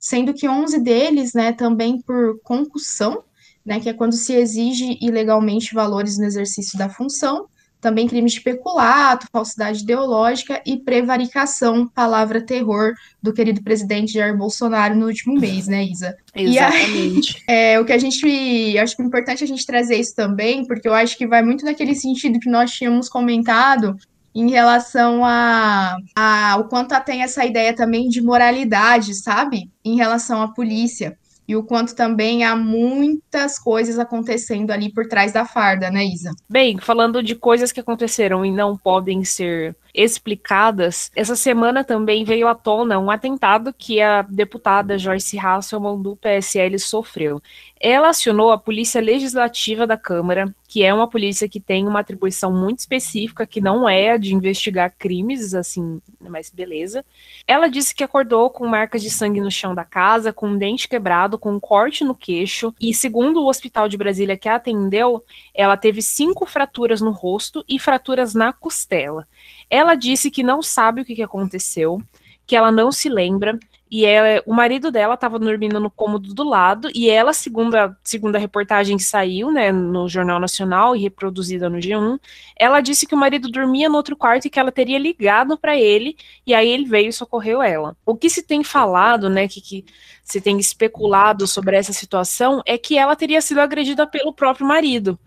[0.00, 3.22] sendo que 11 deles, né, também por concussão,
[3.62, 7.46] né, que é quando se exige ilegalmente valores no exercício da função,
[7.78, 14.96] também crimes de peculato, falsidade ideológica e prevaricação, palavra terror do querido presidente Jair Bolsonaro
[14.96, 16.16] no último mês, né, Isa?
[16.34, 17.44] Exatamente.
[17.46, 20.66] Aí, é, o que a gente, acho que é importante a gente trazer isso também,
[20.66, 23.94] porque eu acho que vai muito naquele sentido que nós tínhamos comentado
[24.34, 29.70] em relação a, a o quanto ela tem essa ideia também de moralidade, sabe?
[29.84, 31.16] Em relação à polícia.
[31.48, 36.30] E o quanto também há muitas coisas acontecendo ali por trás da farda, né, Isa?
[36.46, 42.46] Bem, falando de coisas que aconteceram e não podem ser explicadas, essa semana também veio
[42.46, 47.42] à tona um atentado que a deputada Joyce Hasselman do PSL sofreu.
[47.80, 52.52] Ela acionou a Polícia Legislativa da Câmara, que é uma polícia que tem uma atribuição
[52.52, 57.04] muito específica, que não é a de investigar crimes, assim, mas beleza.
[57.46, 60.88] Ela disse que acordou com marcas de sangue no chão da casa, com um dente
[60.88, 65.24] quebrado, com um corte no queixo, e segundo o hospital de Brasília que a atendeu,
[65.54, 69.26] ela teve cinco fraturas no rosto e fraturas na costela.
[69.70, 72.00] Ela disse que não sabe o que, aconteceu,
[72.46, 73.58] que ela não se lembra,
[73.90, 77.96] e ela, o marido dela estava dormindo no cômodo do lado, e ela, segundo a,
[78.04, 82.18] segundo a reportagem que saiu né, no Jornal Nacional e reproduzida no G1,
[82.56, 85.76] ela disse que o marido dormia no outro quarto e que ela teria ligado para
[85.76, 87.96] ele, e aí ele veio e socorreu ela.
[88.04, 89.84] O que se tem falado, né, que, que
[90.22, 95.18] se tem especulado sobre essa situação, é que ela teria sido agredida pelo próprio marido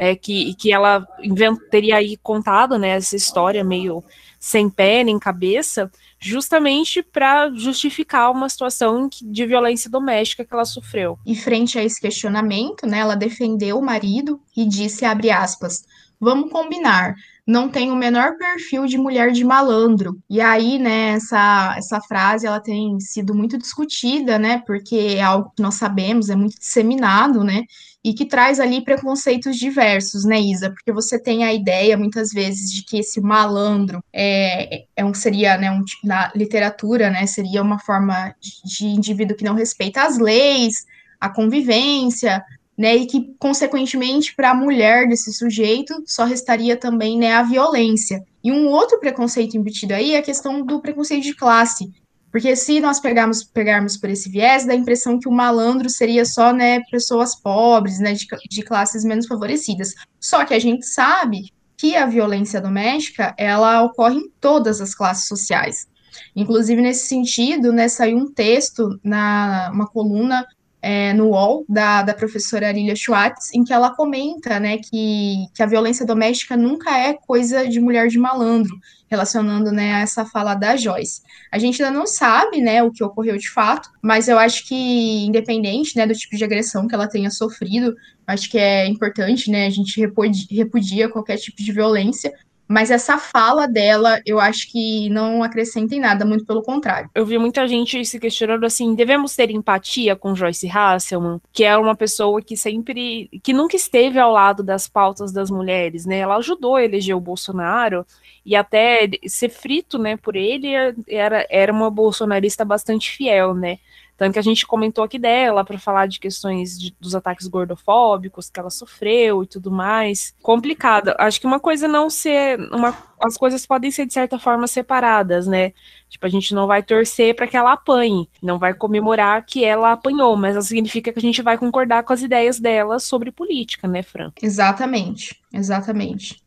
[0.00, 4.02] é, que, que ela invent, teria aí contado né, essa história meio
[4.38, 11.18] sem pé nem cabeça, justamente para justificar uma situação de violência doméstica que ela sofreu.
[11.26, 15.84] E frente a esse questionamento, né, ela defendeu o marido e disse, abre aspas,
[16.18, 17.14] vamos combinar,
[17.46, 20.18] não tem o menor perfil de mulher de malandro.
[20.30, 25.52] E aí, né, essa, essa frase ela tem sido muito discutida, né, porque é algo
[25.54, 27.64] que nós sabemos, é muito disseminado, né,
[28.02, 30.70] e que traz ali preconceitos diversos, né, Isa?
[30.70, 35.58] Porque você tem a ideia, muitas vezes, de que esse malandro é, é um, seria,
[35.58, 40.86] né, um, na literatura, né, seria uma forma de, indivíduo que não respeita as leis,
[41.20, 42.42] a convivência,
[42.76, 48.24] né, e que, consequentemente, para a mulher desse sujeito, só restaria também né, a violência.
[48.42, 51.92] E um outro preconceito embutido aí é a questão do preconceito de classe,
[52.30, 56.24] porque se nós pegarmos, pegarmos por esse viés, dá a impressão que o malandro seria
[56.24, 59.94] só né, pessoas pobres, né, de, de classes menos favorecidas.
[60.20, 65.26] Só que a gente sabe que a violência doméstica, ela ocorre em todas as classes
[65.26, 65.88] sociais.
[66.36, 70.46] Inclusive, nesse sentido, né, saiu um texto na uma coluna
[70.82, 75.62] é, no UOL, da, da professora Arília Schwartz, em que ela comenta né, que, que
[75.62, 78.78] a violência doméstica nunca é coisa de mulher de malandro,
[79.10, 81.22] relacionando né, a essa fala da Joyce.
[81.52, 85.26] A gente ainda não sabe né, o que ocorreu de fato, mas eu acho que,
[85.26, 87.94] independente né, do tipo de agressão que ela tenha sofrido,
[88.26, 92.32] acho que é importante né, a gente repudia, repudia qualquer tipo de violência,
[92.70, 97.10] mas essa fala dela, eu acho que não acrescenta em nada, muito pelo contrário.
[97.12, 101.76] Eu vi muita gente se questionando assim: devemos ter empatia com Joyce Hasselman, que é
[101.76, 106.18] uma pessoa que sempre, que nunca esteve ao lado das pautas das mulheres, né?
[106.18, 108.06] Ela ajudou a eleger o Bolsonaro
[108.46, 110.68] e até ser frito, né, por ele,
[111.08, 113.78] era, era uma bolsonarista bastante fiel, né?
[114.20, 118.50] Tanto que a gente comentou aqui dela para falar de questões de, dos ataques gordofóbicos
[118.50, 120.34] que ela sofreu e tudo mais.
[120.42, 121.16] Complicada.
[121.18, 122.60] Acho que uma coisa não ser.
[122.70, 125.72] Uma, as coisas podem ser, de certa forma, separadas, né?
[126.10, 129.92] Tipo, a gente não vai torcer para que ela apanhe, não vai comemorar que ela
[129.92, 133.88] apanhou, mas não significa que a gente vai concordar com as ideias dela sobre política,
[133.88, 134.30] né, Fran?
[134.42, 136.42] Exatamente, exatamente.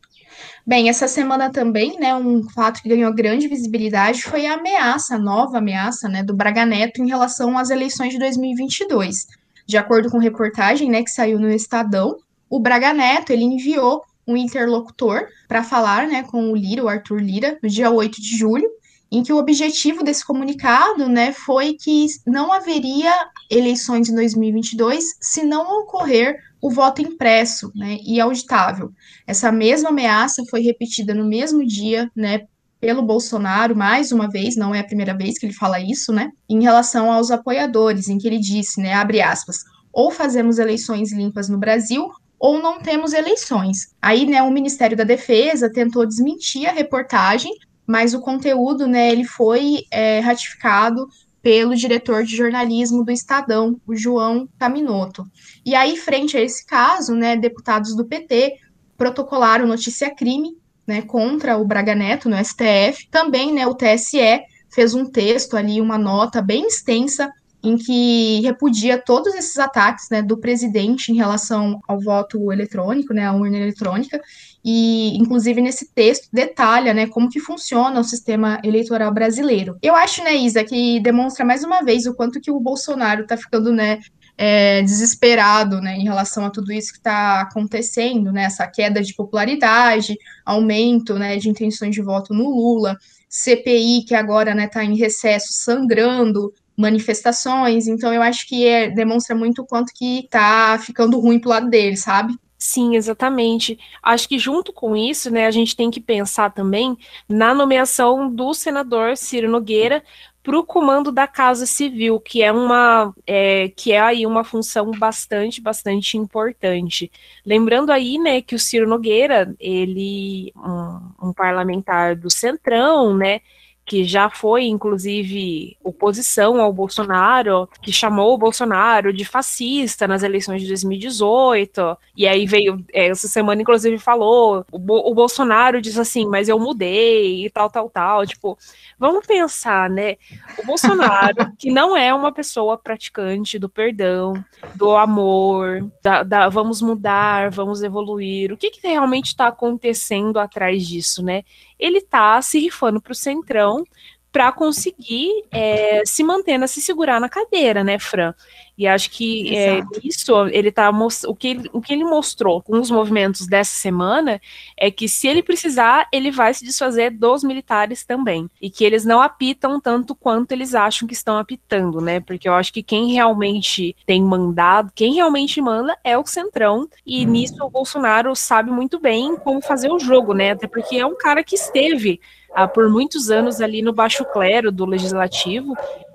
[0.66, 5.18] Bem, essa semana também, né, um fato que ganhou grande visibilidade foi a ameaça, a
[5.18, 9.26] nova ameaça, né, do Braga Neto em relação às eleições de 2022.
[9.66, 12.16] De acordo com reportagem, né, que saiu no Estadão,
[12.48, 17.20] o Braga Neto, ele enviou um interlocutor para falar, né, com o Lira, o Arthur
[17.20, 18.68] Lira, no dia 8 de julho,
[19.10, 23.12] em que o objetivo desse comunicado, né, foi que não haveria
[23.50, 28.90] eleições em 2022 se não ocorrer o voto impresso né, e auditável.
[29.26, 32.46] Essa mesma ameaça foi repetida no mesmo dia, né,
[32.80, 36.30] pelo Bolsonaro, mais uma vez, não é a primeira vez que ele fala isso, né,
[36.48, 39.58] em relação aos apoiadores, em que ele disse, né, abre aspas,
[39.92, 43.94] ou fazemos eleições limpas no Brasil, ou não temos eleições.
[44.00, 47.52] Aí, né, o Ministério da Defesa tentou desmentir a reportagem,
[47.86, 51.06] mas o conteúdo, né, ele foi é, ratificado
[51.44, 55.30] pelo diretor de jornalismo do Estadão, o João Caminoto.
[55.62, 58.56] E aí, frente a esse caso, né, deputados do PT
[58.96, 63.06] protocolaram notícia crime, né, contra o Braga Neto no STF.
[63.10, 64.40] Também, né, o TSE
[64.70, 67.30] fez um texto ali, uma nota bem extensa
[67.64, 73.26] em que repudia todos esses ataques né, do presidente em relação ao voto eletrônico, né,
[73.26, 74.20] à urna eletrônica,
[74.62, 79.78] e inclusive nesse texto detalha né, como que funciona o sistema eleitoral brasileiro.
[79.82, 83.36] Eu acho, né, Isa, que demonstra mais uma vez o quanto que o Bolsonaro está
[83.36, 83.98] ficando né,
[84.36, 89.14] é, desesperado né, em relação a tudo isso que está acontecendo, né, essa queda de
[89.14, 92.98] popularidade, aumento né, de intenções de voto no Lula,
[93.28, 99.34] CPI que agora está né, em recesso sangrando, manifestações, então eu acho que é, demonstra
[99.34, 102.34] muito o quanto que tá ficando ruim pro lado dele, sabe?
[102.58, 103.78] Sim, exatamente.
[104.02, 106.96] Acho que junto com isso, né, a gente tem que pensar também
[107.28, 110.02] na nomeação do senador Ciro Nogueira
[110.42, 114.90] para o comando da Casa Civil, que é uma é, que é aí uma função
[114.92, 117.10] bastante, bastante importante.
[117.44, 123.40] Lembrando aí, né, que o Ciro Nogueira, ele um, um parlamentar do Centrão, né,
[123.86, 130.62] que já foi, inclusive, oposição ao Bolsonaro, que chamou o Bolsonaro de fascista nas eleições
[130.62, 135.98] de 2018, e aí veio, é, essa semana, inclusive, falou, o, Bo o Bolsonaro diz
[135.98, 138.56] assim, mas eu mudei e tal, tal, tal, tipo,
[138.98, 140.16] vamos pensar, né,
[140.58, 144.32] o Bolsonaro, que não é uma pessoa praticante do perdão,
[144.74, 150.86] do amor, da, da vamos mudar, vamos evoluir, o que, que realmente está acontecendo atrás
[150.88, 151.42] disso, né,
[151.84, 153.84] ele tá se rifando pro Centrão
[154.32, 158.34] para conseguir é, se manter, se segurar na cadeira, né, Fran?
[158.76, 160.90] E acho que é, isso ele tá
[161.26, 164.40] o que ele, o que ele mostrou com os movimentos dessa semana
[164.76, 168.50] é que se ele precisar, ele vai se desfazer dos militares também.
[168.60, 172.20] E que eles não apitam tanto quanto eles acham que estão apitando, né?
[172.20, 176.88] Porque eu acho que quem realmente tem mandado, quem realmente manda é o Centrão.
[177.06, 177.30] E hum.
[177.30, 180.50] nisso o Bolsonaro sabe muito bem como fazer o jogo, né?
[180.50, 182.20] Até porque é um cara que esteve
[182.54, 185.74] ah, por muitos anos ali no baixo clero do legislativo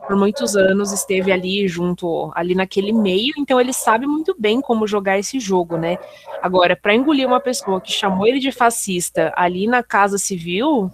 [0.09, 4.87] por muitos anos esteve ali junto, ali naquele meio, então ele sabe muito bem como
[4.87, 5.99] jogar esse jogo, né?
[6.41, 10.89] Agora, para engolir uma pessoa que chamou ele de fascista ali na Casa Civil,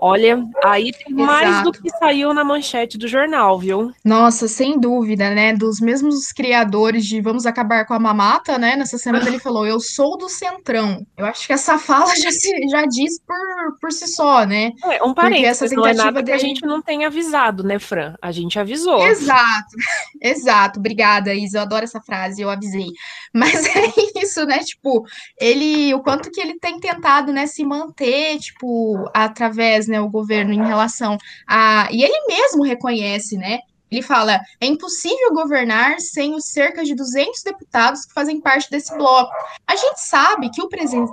[0.00, 1.26] Olha, aí tem Exato.
[1.26, 3.92] mais do que saiu na manchete do jornal, viu?
[4.02, 5.52] Nossa, sem dúvida, né?
[5.52, 8.76] Dos mesmos criadores de Vamos Acabar com a Mamata, né?
[8.76, 11.04] Nessa semana ele falou: Eu sou do Centrão.
[11.18, 13.36] Eu acho que essa fala já, se, já diz por,
[13.78, 14.72] por si só, né?
[14.84, 16.38] É, um parênteses, não é nada dele...
[16.38, 18.14] que a gente não tenha avisado, né, Fran?
[18.22, 19.06] A gente avisou.
[19.06, 19.76] Exato,
[20.22, 20.78] exato.
[20.78, 21.58] Obrigada, Isa.
[21.58, 22.88] Eu adoro essa frase, eu avisei.
[23.34, 24.60] Mas é isso, né?
[24.60, 25.04] Tipo,
[25.38, 30.52] ele, o quanto que ele tem tentado, né, se manter, tipo, através né, o governo
[30.52, 31.88] em relação a.
[31.90, 33.58] E ele mesmo reconhece, né?
[33.90, 38.96] Ele fala: é impossível governar sem os cerca de 200 deputados que fazem parte desse
[38.96, 39.32] bloco.
[39.66, 40.68] A gente sabe que o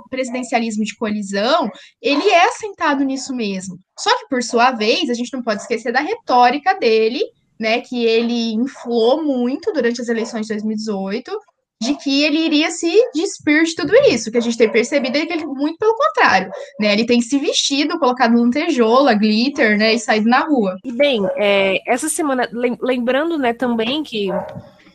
[0.08, 1.70] presidencialismo de coalizão
[2.00, 3.78] ele é assentado nisso mesmo.
[3.98, 7.22] Só que, por sua vez, a gente não pode esquecer da retórica dele,
[7.58, 7.80] né?
[7.80, 11.36] Que ele inflou muito durante as eleições de 2018
[11.80, 14.28] de que ele iria se despir de tudo isso.
[14.28, 16.50] O que a gente tem percebido é que ele, muito pelo contrário,
[16.80, 16.92] né?
[16.92, 19.94] Ele tem se vestido, colocado lantejola, glitter, né?
[19.94, 20.76] E saído na rua.
[20.84, 22.48] E bem, é, essa semana,
[22.80, 24.28] lembrando, né, também que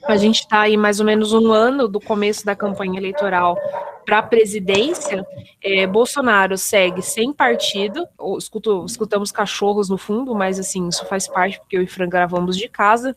[0.07, 3.57] a gente está aí mais ou menos um ano do começo da campanha eleitoral
[4.05, 5.25] para a presidência.
[5.63, 8.07] É, Bolsonaro segue sem partido.
[8.37, 12.57] Escuto, escutamos cachorros no fundo, mas assim, isso faz parte, porque eu e Fran gravamos
[12.57, 13.15] de casa.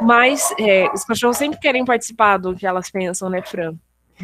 [0.00, 3.74] Mas é, os cachorros sempre querem participar do que elas pensam, né, Fran?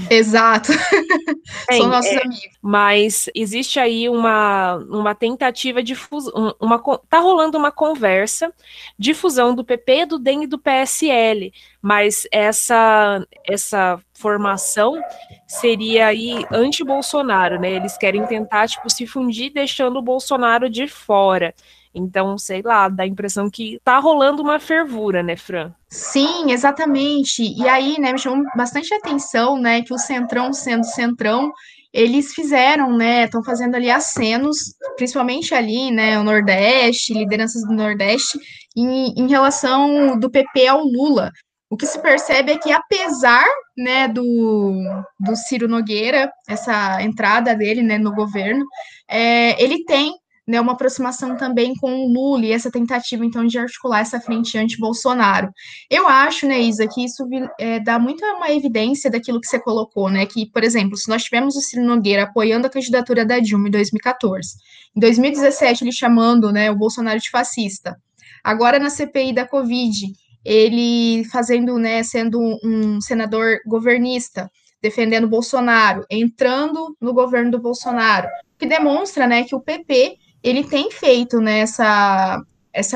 [0.09, 0.72] Exato.
[1.70, 2.59] São nossos é, amigos.
[2.62, 6.78] Mas existe aí uma, uma tentativa de fusão, uma,
[7.09, 8.53] tá rolando uma conversa
[8.99, 15.01] de fusão do PP, do DEM e do PSL, mas essa essa formação
[15.47, 17.72] seria aí anti-Bolsonaro, né?
[17.72, 21.55] Eles querem tentar tipo se fundir deixando o Bolsonaro de fora.
[21.95, 25.72] Então, sei lá, dá a impressão que tá rolando uma fervura, né, Fran?
[25.88, 27.43] Sim, exatamente.
[27.43, 31.53] E aí, né, me chamou bastante atenção, né, que o Centrão sendo Centrão,
[31.93, 34.57] eles fizeram, né, estão fazendo ali acenos,
[34.97, 38.38] principalmente ali, né, o Nordeste, lideranças do Nordeste,
[38.76, 41.32] em, em relação do PP ao Lula.
[41.68, 44.74] O que se percebe é que, apesar né, do,
[45.18, 48.64] do Ciro Nogueira, essa entrada dele né, no governo,
[49.09, 50.12] é, ele tem
[50.47, 54.59] né, uma aproximação também com o Lula e essa tentativa, então, de articular essa frente
[54.59, 55.51] anti-Bolsonaro.
[55.88, 57.26] Eu acho, né, Isa, que isso
[57.59, 61.22] é, dá muita uma evidência daquilo que você colocou, né, que, por exemplo, se nós
[61.22, 64.57] tivemos o Ciro Nogueira apoiando a candidatura da Dilma em 2014,
[64.97, 67.97] em 2017 ele chamando, né, o Bolsonaro de fascista,
[68.43, 70.12] agora na CPI da Covid,
[70.45, 74.51] ele fazendo, né, sendo um senador governista,
[74.82, 78.28] defendendo Bolsonaro, entrando no governo do Bolsonaro,
[78.59, 82.45] que demonstra, né, que o PP ele tem feito né, essa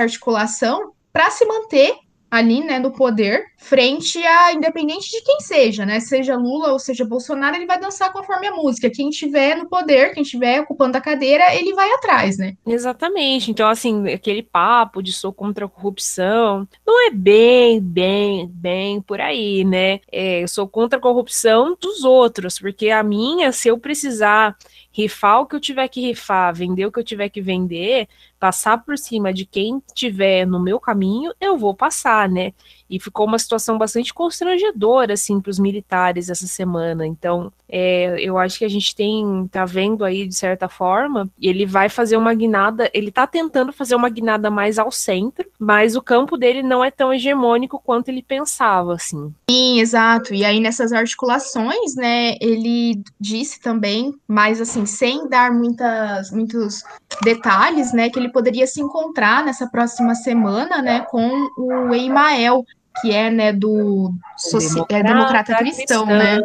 [0.03, 1.95] articulação para se manter
[2.35, 7.05] ali, né, no poder, frente a independente de quem seja, né, seja Lula ou seja
[7.05, 8.91] Bolsonaro, ele vai dançar conforme a música.
[8.91, 12.57] Quem tiver no poder, quem tiver ocupando a cadeira, ele vai atrás, né?
[12.67, 13.53] Exatamente.
[13.53, 19.21] Então, assim, aquele papo de sou contra a corrupção, não é bem, bem, bem por
[19.21, 20.01] aí, né?
[20.11, 24.57] É, eu sou contra a corrupção dos outros, porque a minha, se eu precisar
[24.95, 28.79] rifar o que eu tiver que rifar, vender o que eu tiver que vender, passar
[28.85, 32.53] por cima de quem tiver no meu caminho, eu vou passar, né?
[32.95, 37.05] E ficou uma situação bastante constrangedora, assim, para os militares essa semana.
[37.05, 41.67] Então, é, eu acho que a gente tem, tá vendo aí, de certa forma, ele
[41.67, 46.03] vai fazer uma guinada, ele tá tentando fazer uma guinada mais ao centro, mas o
[46.03, 49.35] campo dele não é tão hegemônico quanto ele pensava, assim.
[49.51, 50.33] Sim, exato.
[50.33, 56.85] E aí, nessas articulações, né, ele disse também, mas assim, sem dar muitas, muitos
[57.25, 61.29] detalhes, né, que ele poderia se encontrar nessa próxima semana, né, com
[61.59, 62.65] o Eimael,
[63.01, 64.13] que é, né, do
[64.53, 66.41] democrata, é, democrata cristão, cristão, né?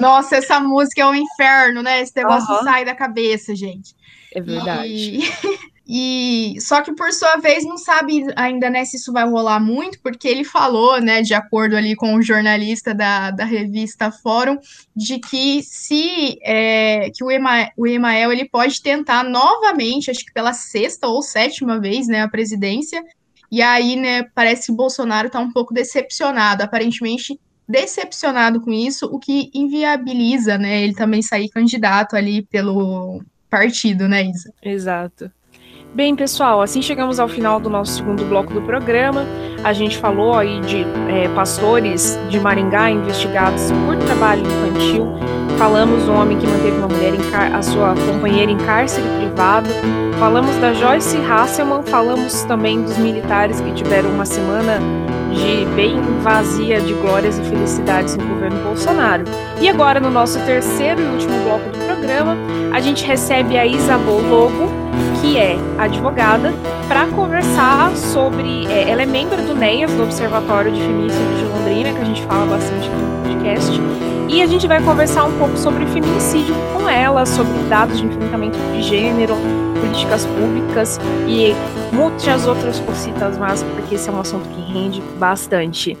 [0.00, 2.00] Nossa, essa música é um inferno, né?
[2.00, 2.62] Esse negócio uhum.
[2.62, 3.94] sai da cabeça, gente.
[4.34, 4.88] É verdade.
[4.88, 5.64] E...
[5.86, 10.00] E só que por sua vez não sabe ainda né, se isso vai rolar muito,
[10.00, 14.58] porque ele falou, né, de acordo ali com o jornalista da, da revista Fórum,
[14.96, 20.32] de que se é, que o, Ema, o Emael ele pode tentar novamente, acho que
[20.32, 23.04] pela sexta ou sétima vez, né, a presidência.
[23.54, 27.38] E aí, né, parece que o Bolsonaro está um pouco decepcionado, aparentemente
[27.68, 34.24] decepcionado com isso, o que inviabiliza, né, ele também sair candidato ali pelo partido, né,
[34.24, 34.52] Isa?
[34.60, 35.30] Exato.
[35.94, 39.24] Bem, pessoal, assim chegamos ao final do nosso segundo bloco do programa.
[39.64, 45.14] A gente falou aí de é, pastores de Maringá investigados por trabalho infantil.
[45.56, 47.14] Falamos do homem que manteve uma mulher
[47.54, 49.70] a sua companheira em cárcere privado.
[50.18, 51.82] Falamos da Joyce Hasselman.
[51.82, 54.78] Falamos também dos militares que tiveram uma semana
[55.32, 59.24] de bem vazia de glórias e felicidades no governo Bolsonaro.
[59.62, 62.36] E agora, no nosso terceiro e último bloco do programa,
[62.70, 64.68] a gente recebe a Isabel Lobo,
[65.24, 66.52] que é advogada,
[66.86, 68.66] para conversar sobre.
[68.66, 72.22] É, ela é membro do NEAS, do Observatório de Feminicídio de Londrina, que a gente
[72.24, 73.72] fala bastante aqui no podcast.
[74.28, 78.58] E a gente vai conversar um pouco sobre feminicídio com ela, sobre dados de enfrentamento
[78.74, 79.34] de gênero,
[79.80, 81.54] políticas públicas e
[81.94, 85.96] muitas outras cositas mais, porque esse é um assunto que rende bastante.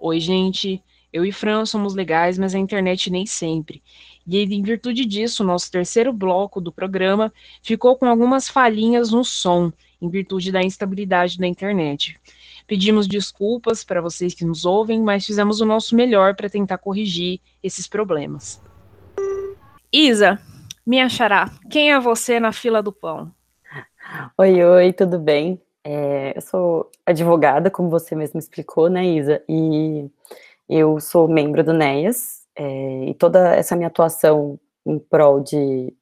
[0.00, 0.82] Oi, gente.
[1.12, 3.82] Eu e Fran somos legais, mas a internet nem sempre.
[4.26, 9.72] E em virtude disso, nosso terceiro bloco do programa ficou com algumas falhinhas no som,
[10.00, 12.18] em virtude da instabilidade da internet.
[12.66, 17.40] Pedimos desculpas para vocês que nos ouvem, mas fizemos o nosso melhor para tentar corrigir
[17.62, 18.62] esses problemas.
[19.92, 20.40] Isa,
[20.86, 23.32] minha xará, quem é você na fila do pão?
[24.38, 25.60] Oi, oi, tudo bem?
[25.84, 29.42] É, eu sou advogada, como você mesmo explicou, né, Isa?
[29.48, 30.08] E
[30.68, 35.92] eu sou membro do NEAS, é, e toda essa minha atuação em prol de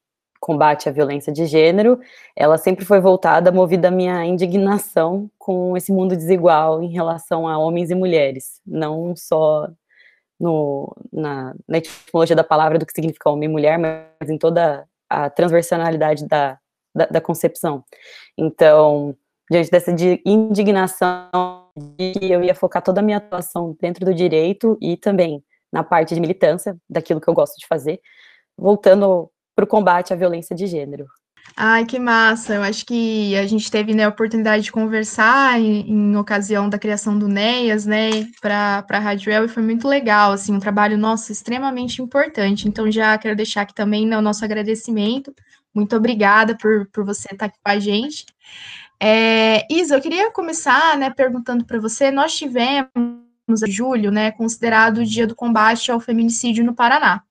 [0.40, 2.01] combate à violência de gênero,
[2.34, 7.59] ela sempre foi voltada, movida à minha indignação com esse mundo desigual em relação a
[7.59, 9.68] homens e mulheres, não só
[10.40, 14.88] no, na, na etimologia da palavra do que significa homem e mulher, mas em toda
[15.09, 16.59] a transversalidade da,
[16.94, 17.84] da, da concepção.
[18.38, 19.14] Então,
[19.51, 19.94] diante dessa
[20.24, 21.28] indignação
[21.98, 26.20] eu ia focar toda a minha atuação dentro do direito e também na parte de
[26.20, 28.00] militância, daquilo que eu gosto de fazer,
[28.56, 31.06] voltando para o combate à violência de gênero.
[31.56, 32.54] Ai, que massa!
[32.54, 36.78] Eu acho que a gente teve né, a oportunidade de conversar em, em ocasião da
[36.78, 41.32] criação do NEAS, né, para a El, e foi muito legal, assim, um trabalho, nosso
[41.32, 42.68] extremamente importante.
[42.68, 45.34] Então, já quero deixar aqui também né, o nosso agradecimento.
[45.74, 48.26] Muito obrigada por, por você estar aqui com a gente.
[49.02, 52.90] É, Isa, eu queria começar, né, perguntando para você, nós tivemos
[53.53, 57.22] em julho, né, considerado o dia do combate ao feminicídio no Paraná.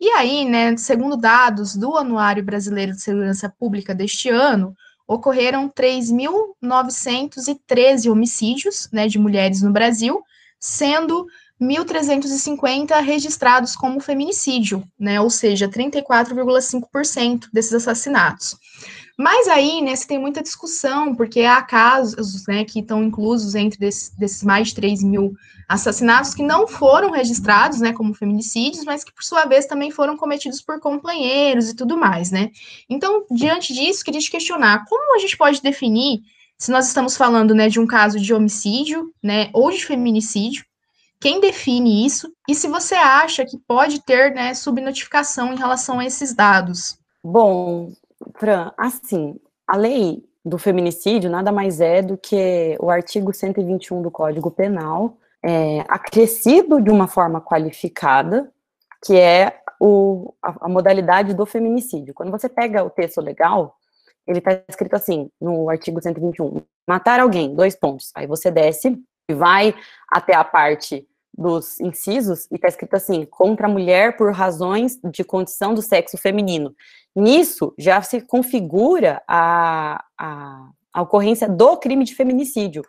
[0.00, 4.76] E aí, né, segundo dados do Anuário Brasileiro de Segurança Pública deste ano,
[5.06, 10.22] ocorreram 3.913 homicídios né, de mulheres no Brasil,
[10.60, 11.26] sendo
[11.60, 18.56] 1.350 registrados como feminicídio, né, ou seja, 34,5% desses assassinatos.
[19.20, 23.76] Mas aí, né, você tem muita discussão, porque há casos, né, que estão inclusos entre
[23.76, 25.34] desses, desses mais de 3 mil
[25.68, 30.16] assassinatos que não foram registrados, né, como feminicídios, mas que, por sua vez, também foram
[30.16, 32.50] cometidos por companheiros e tudo mais, né.
[32.88, 36.20] Então, diante disso, queria te questionar, como a gente pode definir
[36.56, 40.64] se nós estamos falando, né, de um caso de homicídio, né, ou de feminicídio,
[41.20, 46.04] quem define isso, e se você acha que pode ter, né, subnotificação em relação a
[46.04, 46.96] esses dados?
[47.22, 47.92] Bom,
[48.36, 54.10] Fran, assim, a lei do feminicídio nada mais é do que o artigo 121 do
[54.10, 58.50] Código Penal, é, acrescido de uma forma qualificada,
[59.04, 62.14] que é o, a, a, modalidade do feminicídio.
[62.14, 63.76] Quando você pega o texto legal,
[64.26, 68.10] ele está escrito assim, no artigo 121, matar alguém, dois pontos.
[68.14, 69.74] Aí você desce e vai
[70.08, 71.06] até a parte
[71.38, 76.18] dos incisos e está escrito assim, contra a mulher por razões de condição do sexo
[76.18, 76.74] feminino.
[77.14, 82.82] Nisso já se configura a, a, a ocorrência do crime de feminicídio.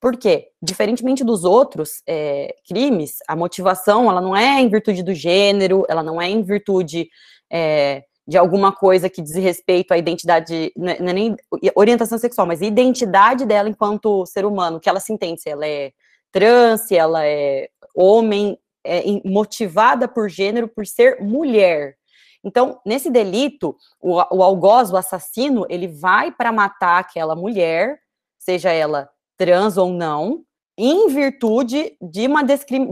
[0.00, 5.84] Porque, diferentemente dos outros é, crimes, a motivação ela não é em virtude do gênero,
[5.88, 7.08] ela não é em virtude
[7.50, 11.36] é, de alguma coisa que diz respeito à identidade, não é, não é nem
[11.74, 15.92] orientação sexual, mas identidade dela enquanto ser humano, que ela se entende, se ela é
[16.30, 21.96] trans, se ela é homem, é, motivada por gênero, por ser mulher.
[22.44, 27.98] Então, nesse delito, o, o algoz, o assassino, ele vai para matar aquela mulher,
[28.38, 30.44] seja ela trans ou não,
[30.78, 32.42] em virtude de uma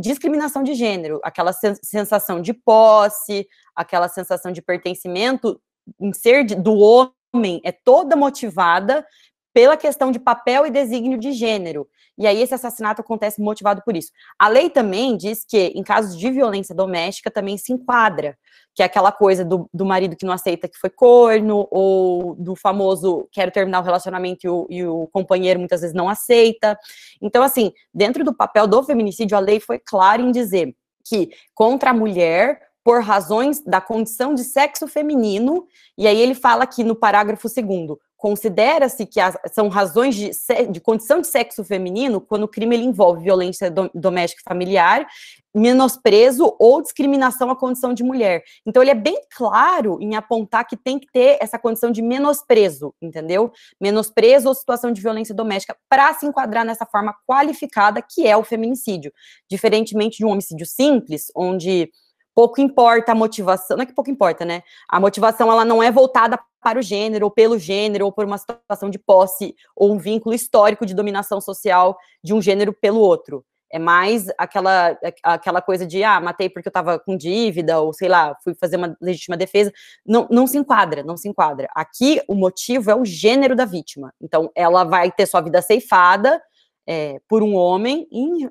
[0.01, 3.47] discriminação de gênero, aquela sensação de posse,
[3.77, 5.61] aquela sensação de pertencimento
[6.01, 9.07] em ser do homem é toda motivada
[9.55, 11.87] pela questão de papel e desígnio de gênero.
[12.19, 14.11] E aí esse assassinato acontece motivado por isso.
[14.37, 18.37] A lei também diz que, em casos de violência doméstica, também se enquadra,
[18.75, 22.57] que é aquela coisa do, do marido que não aceita que foi corno, ou do
[22.57, 26.77] famoso quero terminar o relacionamento e o, e o companheiro muitas vezes não aceita.
[27.23, 30.75] Então, assim, dentro do papel do feminicídio, a lei foi clara em dizer
[31.05, 36.65] que contra a mulher por razões da condição de sexo feminino, e aí ele fala
[36.65, 40.31] aqui no parágrafo segundo, considera-se que as, são razões de,
[40.71, 45.07] de, condição de sexo feminino quando o crime ele envolve violência do, doméstica e familiar,
[45.55, 48.43] menosprezo ou discriminação à condição de mulher.
[48.65, 52.95] Então ele é bem claro em apontar que tem que ter essa condição de menosprezo,
[53.03, 53.53] entendeu?
[53.79, 58.43] Menosprezo ou situação de violência doméstica para se enquadrar nessa forma qualificada que é o
[58.43, 59.13] feminicídio,
[59.51, 61.91] diferentemente de um homicídio simples, onde
[62.35, 64.63] pouco importa a motivação, não é que pouco importa, né?
[64.89, 68.39] A motivação ela não é voltada para o gênero, ou pelo gênero, ou por uma
[68.39, 73.45] situação de posse, ou um vínculo histórico de dominação social de um gênero pelo outro.
[73.71, 78.09] É mais aquela, aquela coisa de, ah, matei porque eu estava com dívida, ou sei
[78.09, 79.73] lá, fui fazer uma legítima defesa.
[80.07, 81.69] Não, não se enquadra, não se enquadra.
[81.75, 84.15] Aqui, o motivo é o gênero da vítima.
[84.21, 86.41] Então, ela vai ter sua vida ceifada
[86.87, 88.49] é, por um homem em,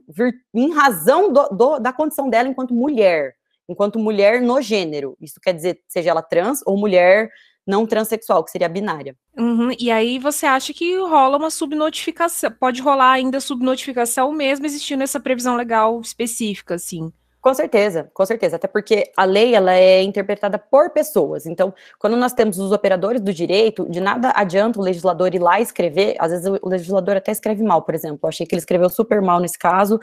[0.54, 3.34] em razão do, do, da condição dela enquanto mulher
[3.68, 5.16] enquanto mulher no gênero.
[5.20, 7.30] Isso quer dizer, seja ela trans ou mulher
[7.66, 9.16] não transexual, que seria binária.
[9.38, 15.04] Uhum, e aí você acha que rola uma subnotificação, pode rolar ainda subnotificação mesmo existindo
[15.04, 17.12] essa previsão legal específica, assim?
[17.44, 21.46] Com certeza, com certeza, até porque a lei ela é interpretada por pessoas.
[21.46, 25.60] Então, quando nós temos os operadores do direito, de nada adianta o legislador ir lá
[25.60, 26.16] escrever.
[26.20, 28.20] Às vezes o legislador até escreve mal, por exemplo.
[28.24, 30.00] Eu achei que ele escreveu super mal nesse caso,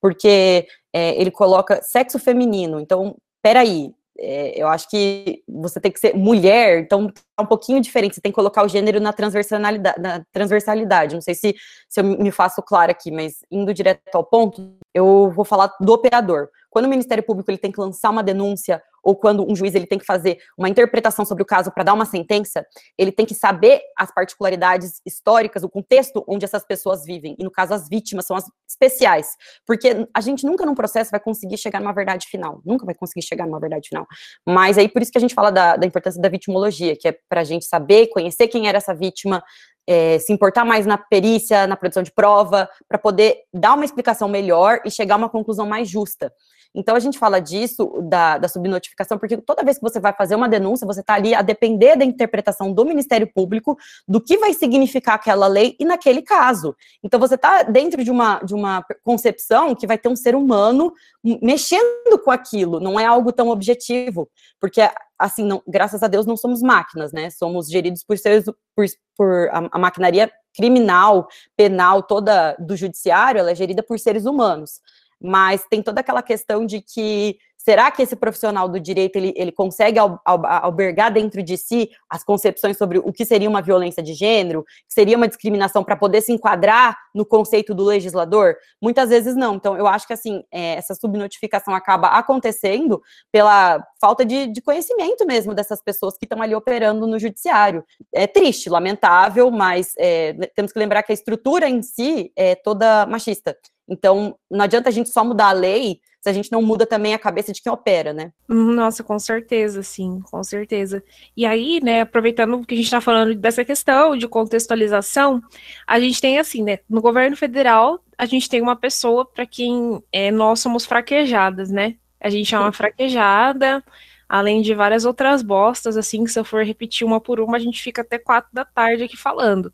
[0.00, 2.78] porque é, ele coloca sexo feminino.
[2.78, 7.12] Então, peraí, é, eu acho que você tem que ser mulher, então
[7.42, 11.14] um pouquinho diferente, você tem que colocar o gênero na transversalidade, na transversalidade.
[11.14, 11.54] Não sei se,
[11.88, 15.92] se eu me faço claro aqui, mas indo direto ao ponto, eu vou falar do
[15.92, 16.48] operador.
[16.70, 19.86] Quando o Ministério Público ele tem que lançar uma denúncia ou quando um juiz ele
[19.86, 22.66] tem que fazer uma interpretação sobre o caso para dar uma sentença,
[22.98, 27.36] ele tem que saber as particularidades históricas, o contexto onde essas pessoas vivem.
[27.38, 29.28] E no caso as vítimas são as especiais,
[29.66, 33.22] porque a gente nunca num processo vai conseguir chegar numa verdade final, nunca vai conseguir
[33.22, 34.06] chegar numa verdade final.
[34.44, 37.16] Mas aí por isso que a gente fala da, da importância da vitimologia, que é
[37.28, 39.42] para a gente saber, conhecer quem era essa vítima,
[39.86, 44.28] é, se importar mais na perícia, na produção de prova, para poder dar uma explicação
[44.28, 46.32] melhor e chegar a uma conclusão mais justa.
[46.74, 50.34] Então, a gente fala disso, da, da subnotificação, porque toda vez que você vai fazer
[50.34, 54.52] uma denúncia, você está ali a depender da interpretação do Ministério Público, do que vai
[54.52, 56.74] significar aquela lei e naquele caso.
[57.02, 60.92] Então, você está dentro de uma, de uma concepção que vai ter um ser humano
[61.40, 64.28] mexendo com aquilo, não é algo tão objetivo,
[64.60, 64.80] porque,
[65.18, 67.30] assim, não, graças a Deus, não somos máquinas, né?
[67.30, 68.44] Somos geridos por seres,
[68.74, 68.84] por,
[69.16, 74.80] por a, a maquinaria criminal, penal, toda do judiciário, ela é gerida por seres humanos
[75.24, 79.50] mas tem toda aquela questão de que será que esse profissional do direito ele, ele
[79.50, 84.02] consegue al, al, albergar dentro de si as concepções sobre o que seria uma violência
[84.02, 88.54] de gênero, que seria uma discriminação para poder se enquadrar no conceito do legislador?
[88.82, 89.54] Muitas vezes não.
[89.54, 93.00] Então, eu acho que assim é, essa subnotificação acaba acontecendo
[93.32, 97.82] pela falta de, de conhecimento mesmo dessas pessoas que estão ali operando no judiciário.
[98.12, 103.06] É triste, lamentável, mas é, temos que lembrar que a estrutura em si é toda
[103.06, 103.56] machista.
[103.88, 107.12] Então, não adianta a gente só mudar a lei se a gente não muda também
[107.12, 108.32] a cabeça de quem opera, né?
[108.48, 111.04] Nossa, com certeza, sim, com certeza.
[111.36, 115.42] E aí, né, aproveitando que a gente está falando dessa questão de contextualização,
[115.86, 120.02] a gente tem assim, né, no governo federal, a gente tem uma pessoa para quem
[120.10, 121.96] é, nós somos fraquejadas, né?
[122.18, 123.84] A gente é uma fraquejada,
[124.26, 127.60] além de várias outras bostas, assim, que se eu for repetir uma por uma, a
[127.60, 129.70] gente fica até quatro da tarde aqui falando.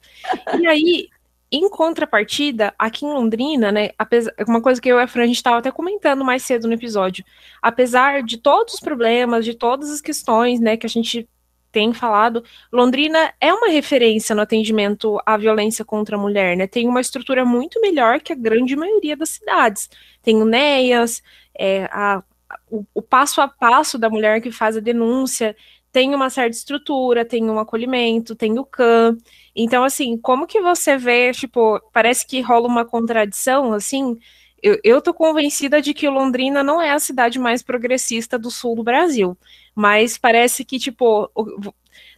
[0.60, 1.08] E aí,
[1.52, 5.26] em contrapartida, aqui em Londrina, né, apesar, uma coisa que eu e a Fran, a
[5.26, 7.24] gente estava até comentando mais cedo no episódio,
[7.60, 11.28] apesar de todos os problemas, de todas as questões, né, que a gente
[11.72, 16.88] tem falado, Londrina é uma referência no atendimento à violência contra a mulher, né, tem
[16.88, 19.90] uma estrutura muito melhor que a grande maioria das cidades,
[20.22, 21.22] tem o NEAS,
[21.58, 22.22] é, a,
[22.70, 25.56] o, o passo a passo da mulher que faz a denúncia,
[25.92, 29.16] tem uma certa estrutura, tem um acolhimento, tem o CAM.
[29.54, 34.18] Então, assim, como que você vê, tipo, parece que rola uma contradição, assim.
[34.62, 38.76] Eu, eu tô convencida de que Londrina não é a cidade mais progressista do sul
[38.76, 39.36] do Brasil.
[39.74, 41.30] Mas parece que, tipo,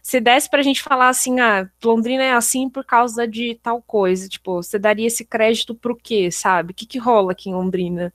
[0.01, 4.27] se desse pra gente falar assim, ah, Londrina é assim por causa de tal coisa,
[4.27, 6.71] tipo, você daria esse crédito pro quê, sabe?
[6.71, 8.13] O que, que rola aqui em Londrina?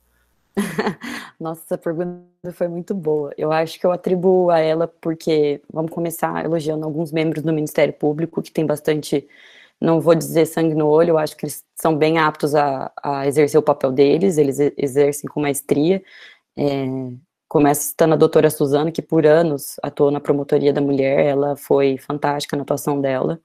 [1.39, 3.33] Nossa, essa pergunta foi muito boa.
[3.37, 7.93] Eu acho que eu atribuo a ela porque, vamos começar elogiando alguns membros do Ministério
[7.93, 9.27] Público, que tem bastante,
[9.79, 13.27] não vou dizer sangue no olho, eu acho que eles são bem aptos a, a
[13.27, 16.03] exercer o papel deles, eles exercem com maestria.
[16.57, 16.85] É,
[17.47, 21.97] começa citando a doutora Suzana, que por anos atuou na promotoria da mulher, ela foi
[21.97, 23.39] fantástica na atuação dela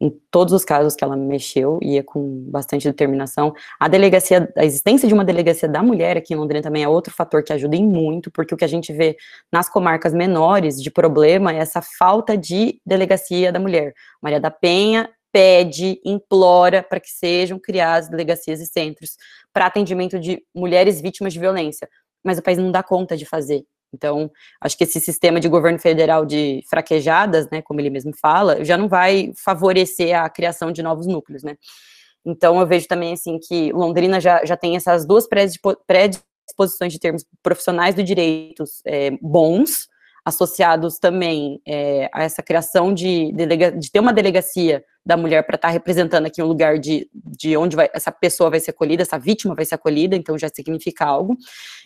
[0.00, 3.54] em todos os casos que ela mexeu, ia com bastante determinação.
[3.80, 7.14] A delegacia, a existência de uma delegacia da mulher aqui em Londrina também é outro
[7.14, 9.16] fator que ajuda em muito, porque o que a gente vê
[9.50, 13.94] nas comarcas menores de problema é essa falta de delegacia da mulher.
[14.20, 19.16] Maria da Penha pede, implora para que sejam criadas delegacias e centros
[19.52, 21.88] para atendimento de mulheres vítimas de violência,
[22.24, 23.64] mas o país não dá conta de fazer.
[23.94, 24.30] Então,
[24.60, 28.76] acho que esse sistema de governo federal de fraquejadas, né, como ele mesmo fala, já
[28.76, 31.56] não vai favorecer a criação de novos núcleos, né.
[32.24, 37.24] Então, eu vejo também, assim, que Londrina já, já tem essas duas predisposições de termos
[37.42, 39.86] profissionais do direito é, bons,
[40.24, 43.32] associados também é, a essa criação de,
[43.78, 47.56] de ter uma delegacia da mulher para estar tá representando aqui um lugar de, de
[47.56, 51.04] onde vai, essa pessoa vai ser acolhida, essa vítima vai ser acolhida, então já significa
[51.06, 51.36] algo.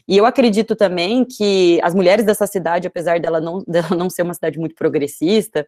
[0.08, 4.22] E eu acredito também que as mulheres dessa cidade, apesar dela não, dela não ser
[4.22, 5.66] uma cidade muito progressista,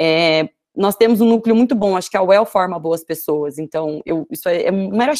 [0.00, 4.02] é, nós temos um núcleo muito bom, acho que a UEL forma boas pessoas, então
[4.04, 5.12] eu, isso é, é um mero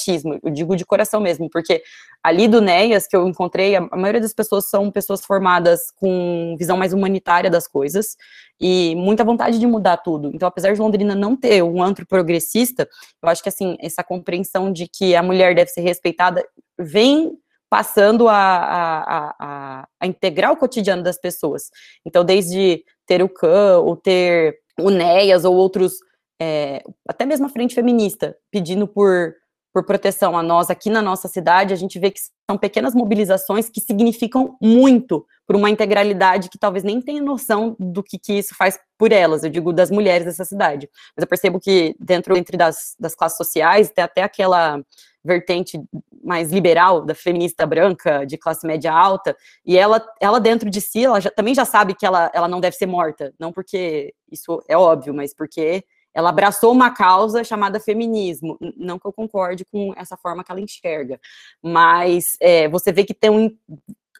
[0.42, 1.82] eu digo de coração mesmo, porque
[2.22, 6.56] ali do NEAS que eu encontrei, a, a, maioria das pessoas são pessoas formadas com
[6.58, 8.16] visão mais humanitária das coisas
[8.60, 10.30] e muita vontade de mudar tudo.
[10.34, 12.88] Então, apesar de Londrina não ter um antro progressista,
[13.22, 16.44] eu acho que assim, essa compreensão de que a mulher deve ser respeitada
[16.78, 17.38] vem
[17.70, 21.70] passando a, a, a, a integrar o cotidiano das pessoas.
[22.04, 25.98] Então, desde ter o CAN, ou ter o ou outros,
[26.40, 29.34] é, até mesmo a Frente Feminista, pedindo por,
[29.72, 33.70] por proteção a nós aqui na nossa cidade, a gente vê que são pequenas mobilizações
[33.70, 38.54] que significam muito por uma integralidade que talvez nem tenha noção do que, que isso
[38.54, 40.88] faz por elas, eu digo das mulheres dessa cidade.
[41.16, 44.80] Mas eu percebo que dentro entre das, das classes sociais tem até aquela
[45.24, 45.82] vertente
[46.22, 51.04] mais liberal da feminista branca de classe média alta e ela ela dentro de si
[51.04, 54.62] ela já, também já sabe que ela, ela não deve ser morta não porque isso
[54.68, 59.92] é óbvio mas porque ela abraçou uma causa chamada feminismo não que eu concorde com
[59.96, 61.18] essa forma que ela enxerga
[61.62, 63.56] mas é, você vê que tem um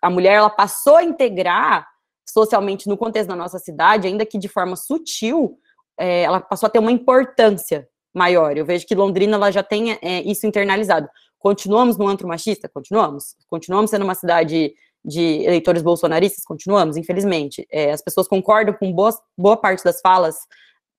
[0.01, 1.87] a mulher ela passou a integrar
[2.27, 5.59] socialmente no contexto da nossa cidade ainda que de forma sutil
[5.99, 8.57] é, ela passou a ter uma importância maior.
[8.57, 11.09] Eu vejo que Londrina ela já tem é, isso internalizado.
[11.39, 12.69] Continuamos no antro machista?
[12.69, 13.37] Continuamos.
[13.49, 14.73] Continuamos sendo uma cidade
[15.05, 16.45] de eleitores bolsonaristas?
[16.45, 17.67] Continuamos, infelizmente.
[17.71, 20.37] É, as pessoas concordam com boa, boa parte das falas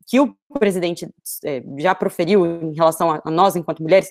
[0.07, 1.09] que o presidente
[1.43, 4.09] é, já proferiu em relação a, a nós, enquanto mulheres?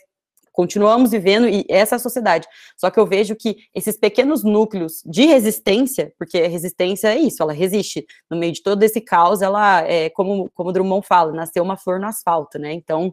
[0.55, 2.47] continuamos vivendo e essa é a sociedade.
[2.79, 7.43] Só que eu vejo que esses pequenos núcleos de resistência, porque a resistência é isso,
[7.43, 11.63] ela resiste no meio de todo esse caos, ela é como como Drummond fala, nasceu
[11.63, 12.73] uma flor no asfalto, né?
[12.73, 13.13] Então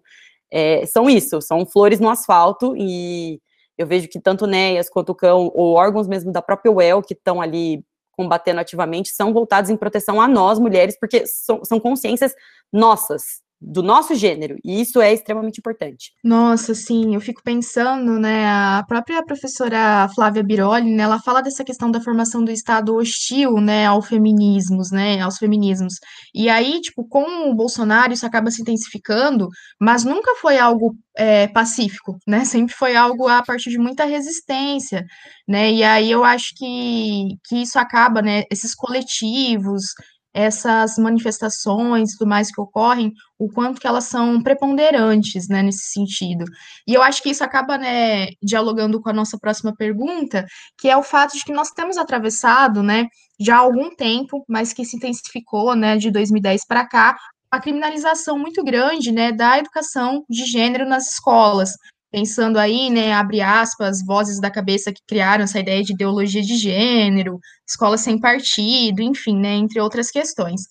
[0.51, 3.41] é, são isso, são flores no asfalto e
[3.81, 7.13] eu vejo que tanto NEAS quanto o CAN, ou órgãos mesmo da própria UEL que
[7.13, 12.33] estão ali combatendo ativamente, são voltados em proteção a nós, mulheres, porque são, são consciências
[12.71, 16.11] nossas, do nosso gênero, e isso é extremamente importante.
[16.23, 21.63] Nossa, sim, eu fico pensando, né, a própria professora Flávia Biroli, né, ela fala dessa
[21.63, 25.95] questão da formação do Estado hostil, né, ao feminismos, né, aos feminismos,
[26.33, 29.47] e aí, tipo, com o Bolsonaro isso acaba se intensificando,
[29.79, 35.05] mas nunca foi algo é, pacífico, né, sempre foi algo a partir de muita resistência,
[35.47, 39.93] né, e aí eu acho que, que isso acaba, né, esses coletivos,
[40.33, 46.45] essas manifestações tudo mais que ocorrem, o quanto que elas são preponderantes, né, nesse sentido.
[46.87, 50.45] E eu acho que isso acaba, né, dialogando com a nossa próxima pergunta,
[50.77, 53.07] que é o fato de que nós temos atravessado, né,
[53.39, 57.17] já há algum tempo, mas que se intensificou, né, de 2010 para cá,
[57.51, 61.71] a criminalização muito grande, né, da educação de gênero nas escolas,
[62.11, 66.57] pensando aí, né, abre aspas, vozes da cabeça que criaram essa ideia de ideologia de
[66.57, 70.63] gênero, escola sem partido, enfim, né, entre outras questões.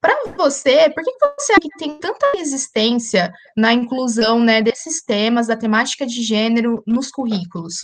[0.00, 5.48] Para você, por que você acha que tem tanta resistência na inclusão, né, desses temas
[5.48, 7.76] da temática de gênero nos currículos?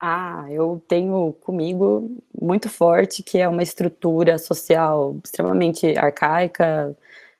[0.00, 2.10] Ah, eu tenho comigo
[2.40, 6.94] muito forte que é uma estrutura social extremamente arcaica,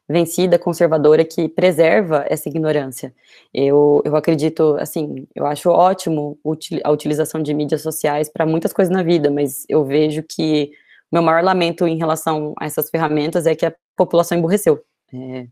[0.08, 3.14] vencida, conservadora, que preserva essa ignorância.
[3.52, 6.38] Eu, eu acredito, assim, eu acho ótimo
[6.84, 10.70] a utilização de mídias sociais para muitas coisas na vida, mas eu vejo que
[11.10, 14.82] meu maior lamento em relação a essas ferramentas é que a população emburreceu.
[15.12, 15.46] É,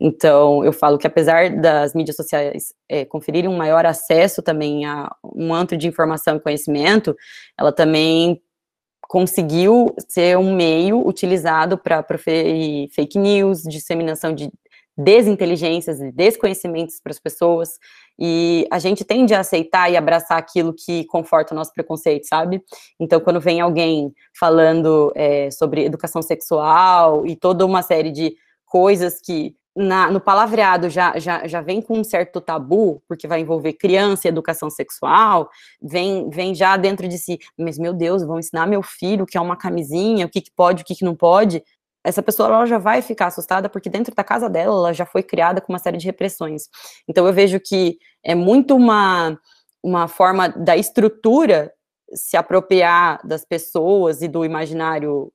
[0.00, 5.10] Então, eu falo que apesar das mídias sociais é, conferirem um maior acesso também a
[5.24, 7.16] um antro de informação e conhecimento,
[7.58, 8.40] ela também
[9.08, 14.52] conseguiu ser um meio utilizado para proferir fake news, disseminação de
[14.96, 17.70] desinteligências e desconhecimentos para as pessoas,
[18.18, 22.60] e a gente tende a aceitar e abraçar aquilo que conforta o nosso preconceito, sabe?
[23.00, 28.34] Então, quando vem alguém falando é, sobre educação sexual e toda uma série de
[28.66, 33.40] coisas que na, no palavreado já, já, já vem com um certo tabu, porque vai
[33.40, 35.48] envolver criança e educação sexual,
[35.80, 39.40] vem, vem já dentro de si, mas meu Deus, vão ensinar meu filho que é
[39.40, 41.62] uma camisinha, o que, que pode, o que, que não pode.
[42.04, 45.22] Essa pessoa ela já vai ficar assustada porque dentro da casa dela ela já foi
[45.22, 46.64] criada com uma série de repressões.
[47.06, 49.38] Então eu vejo que é muito uma,
[49.80, 51.72] uma forma da estrutura
[52.14, 55.32] se apropriar das pessoas e do imaginário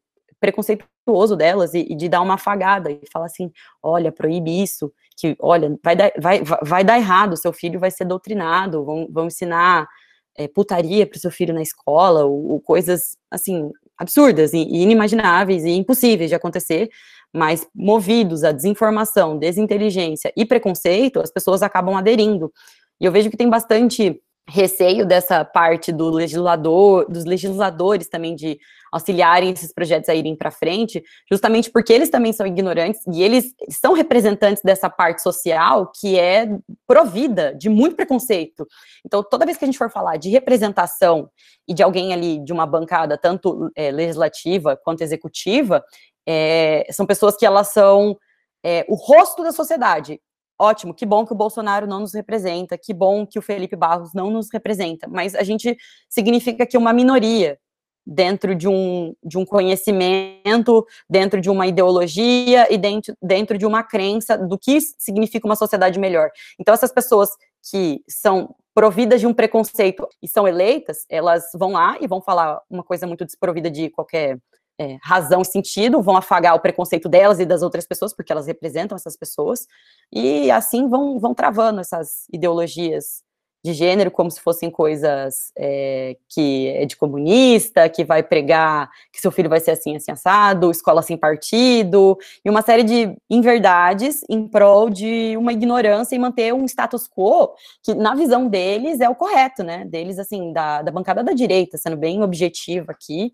[1.04, 3.51] preconceituoso delas e, e, de dar uma afagada e falar assim,
[3.82, 8.06] olha, proíbe isso, que, olha, vai dar, vai, vai dar errado, seu filho vai ser
[8.06, 9.88] doutrinado, vão, vão ensinar
[10.36, 14.82] é, putaria para o seu filho na escola, ou, ou, coisas, assim, absurdas e, e
[14.82, 16.89] inimagináveis e impossíveis de acontecer,
[17.32, 22.51] mas movidos a desinformação, desinteligência e preconceito, as pessoas acabam aderindo.
[22.99, 28.59] E eu vejo que tem bastante receio dessa parte do legislador, dos legisladores também de
[28.91, 33.53] auxiliarem esses projetos a irem para frente, justamente porque eles também são ignorantes e eles
[33.69, 36.47] são representantes dessa parte social que é
[36.85, 38.67] provida de muito preconceito.
[39.05, 41.29] Então, toda vez que a gente for falar de representação
[41.67, 45.83] e de alguém ali de uma bancada, tanto é, legislativa quanto executiva,
[46.27, 48.15] é, são pessoas que elas são
[48.63, 50.19] é, o rosto da sociedade
[50.64, 54.14] ótimo, que bom que o Bolsonaro não nos representa, que bom que o Felipe Barros
[54.14, 55.78] não nos representa, mas a gente
[56.09, 57.59] significa que uma minoria
[58.05, 63.84] dentro de um, de um conhecimento, dentro de uma ideologia e dentro, dentro de uma
[63.84, 66.30] crença do que significa uma sociedade melhor.
[66.59, 67.30] Então, essas pessoas
[67.70, 72.59] que são providas de um preconceito e são eleitas, elas vão lá e vão falar
[72.70, 74.38] uma coisa muito desprovida de qualquer
[74.80, 78.47] é, razão e sentido, vão afagar o preconceito delas e das outras pessoas, porque elas
[78.47, 79.67] representam essas pessoas,
[80.11, 83.24] e assim vão, vão travando essas ideologias
[83.65, 89.21] de gênero como se fossem coisas é, que é de comunista, que vai pregar que
[89.21, 94.19] seu filho vai ser assim, assim, assado, escola sem partido, e uma série de inverdades
[94.30, 99.07] em prol de uma ignorância e manter um status quo que, na visão deles, é
[99.09, 99.86] o correto, né?
[99.86, 103.32] Deles, assim, da, da bancada da direita, sendo bem objetivo aqui,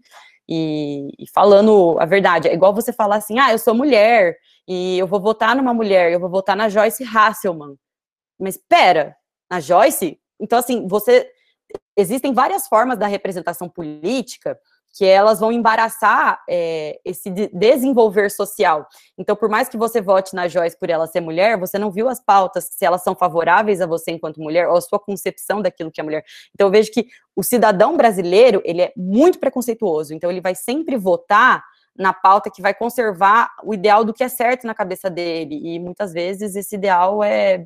[0.50, 2.48] e, e, falando a verdade.
[2.48, 4.36] É igual você falar assim, ah, eu sou mulher,
[4.68, 7.76] e eu vou votar numa mulher, eu vou votar na Joyce Hasselman.
[8.40, 9.16] Mas pera,
[9.50, 10.20] na Joyce?
[10.40, 11.30] Então, assim, você.
[11.96, 14.58] Existem várias formas da representação política
[14.92, 18.88] que elas vão embaraçar é, esse desenvolver social.
[19.18, 22.10] Então, por mais que você vote na Joyce por ela ser mulher, você não viu
[22.10, 25.92] as pautas, se elas são favoráveis a você enquanto mulher, ou a sua concepção daquilo
[25.92, 26.24] que é mulher.
[26.54, 30.98] Então, eu vejo que o cidadão brasileiro, ele é muito preconceituoso, então ele vai sempre
[30.98, 31.64] votar
[31.96, 35.80] na pauta que vai conservar o ideal do que é certo na cabeça dele, e
[35.80, 37.66] muitas vezes esse ideal é,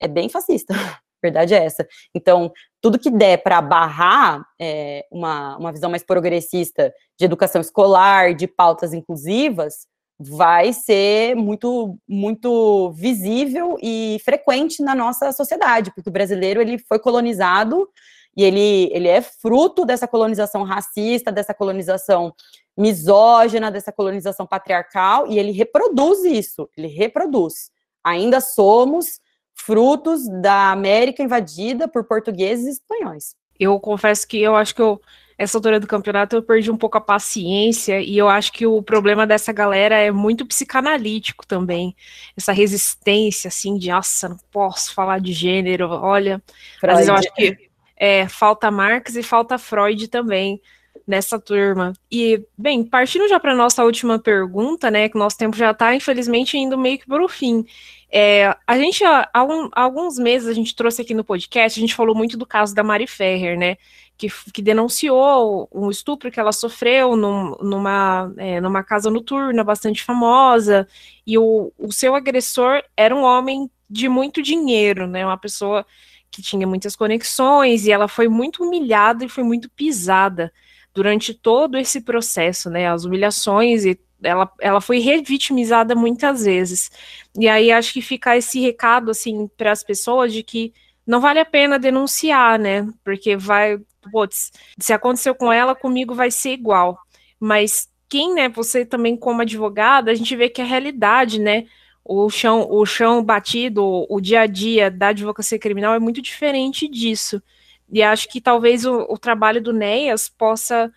[0.00, 0.74] é bem fascista.
[1.22, 1.86] verdade é essa.
[2.14, 8.34] Então, tudo que der para barrar é, uma, uma visão mais progressista de educação escolar,
[8.34, 9.86] de pautas inclusivas,
[10.18, 16.98] vai ser muito, muito visível e frequente na nossa sociedade, porque o brasileiro ele foi
[16.98, 17.88] colonizado
[18.36, 22.34] e ele, ele é fruto dessa colonização racista, dessa colonização
[22.76, 27.70] misógina, dessa colonização patriarcal, e ele reproduz isso, ele reproduz.
[28.04, 29.20] Ainda somos
[29.56, 33.34] frutos da América invadida por portugueses e espanhóis.
[33.58, 35.00] Eu confesso que eu acho que eu,
[35.38, 38.82] essa altura do campeonato eu perdi um pouco a paciência e eu acho que o
[38.82, 41.96] problema dessa galera é muito psicanalítico também.
[42.36, 46.42] Essa resistência, assim, de nossa, não posso falar de gênero, olha.
[46.78, 46.92] Freud.
[46.92, 50.60] Às vezes eu acho que é, falta Marx e falta Freud também
[51.06, 51.92] nessa turma.
[52.10, 56.58] E, bem, partindo já para nossa última pergunta, né, que nosso tempo já está, infelizmente,
[56.58, 57.64] indo meio que para o fim.
[58.10, 61.80] É, a gente, há, um, há, alguns meses, a gente trouxe aqui no podcast, a
[61.80, 63.76] gente falou muito do caso da Mari Ferrer, né,
[64.16, 70.02] que, que denunciou um estupro que ela sofreu num, numa, é, numa casa noturna bastante
[70.02, 70.88] famosa,
[71.26, 75.86] e o, o seu agressor era um homem de muito dinheiro, né, uma pessoa
[76.30, 80.52] que tinha muitas conexões, e ela foi muito humilhada e foi muito pisada
[80.96, 82.88] durante todo esse processo, né?
[82.88, 86.90] As humilhações e ela, ela foi revitimizada muitas vezes.
[87.38, 90.72] E aí acho que fica esse recado assim para as pessoas de que
[91.06, 92.88] não vale a pena denunciar, né?
[93.04, 93.78] Porque vai,
[94.10, 96.98] putz, se aconteceu com ela, comigo vai ser igual.
[97.38, 101.66] Mas quem, né, você também como advogada, a gente vê que a realidade, né,
[102.02, 106.88] o chão, o chão batido, o dia a dia da advocacia criminal é muito diferente
[106.88, 107.42] disso.
[107.90, 110.92] E acho que talvez o, o trabalho do NEAS possa,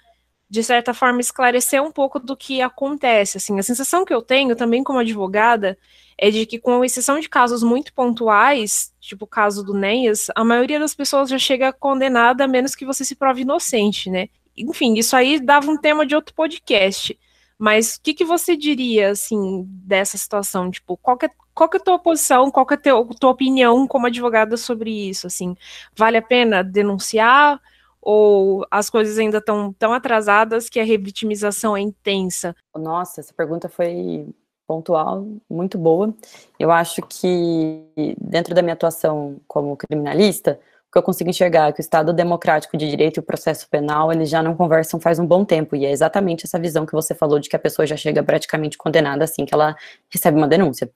[0.49, 3.37] de certa forma, esclarecer um pouco do que acontece.
[3.37, 5.77] Assim, a sensação que eu tenho, também como advogada,
[6.17, 10.43] é de que, com exceção de casos muito pontuais, tipo o caso do NEAS, a
[10.43, 14.27] maioria das pessoas já chega condenada, a menos que você se prove inocente, né?
[14.57, 17.17] Enfim, isso aí dava um tema de outro podcast.
[17.57, 20.71] Mas o que, que você diria, assim, dessa situação?
[20.71, 23.05] Tipo, qual que é, qual que é a tua posição, qual que é a tua,
[23.19, 25.27] tua opinião como advogada sobre isso?
[25.27, 25.57] Assim,
[25.93, 27.59] vale a pena denunciar
[28.01, 32.55] ou as coisas ainda estão tão atrasadas que a revitimização é intensa?
[32.73, 34.25] Nossa, essa pergunta foi
[34.65, 36.13] pontual, muito boa.
[36.57, 37.83] Eu acho que
[38.17, 40.57] dentro da minha atuação como criminalista,
[40.89, 44.13] que eu consigo enxergar é que o Estado democrático de direito e o processo penal,
[44.13, 47.13] eles já não conversam faz um bom tempo, e é exatamente essa visão que você
[47.13, 49.75] falou de que a pessoa já chega praticamente condenada assim que ela
[50.09, 50.89] recebe uma denúncia.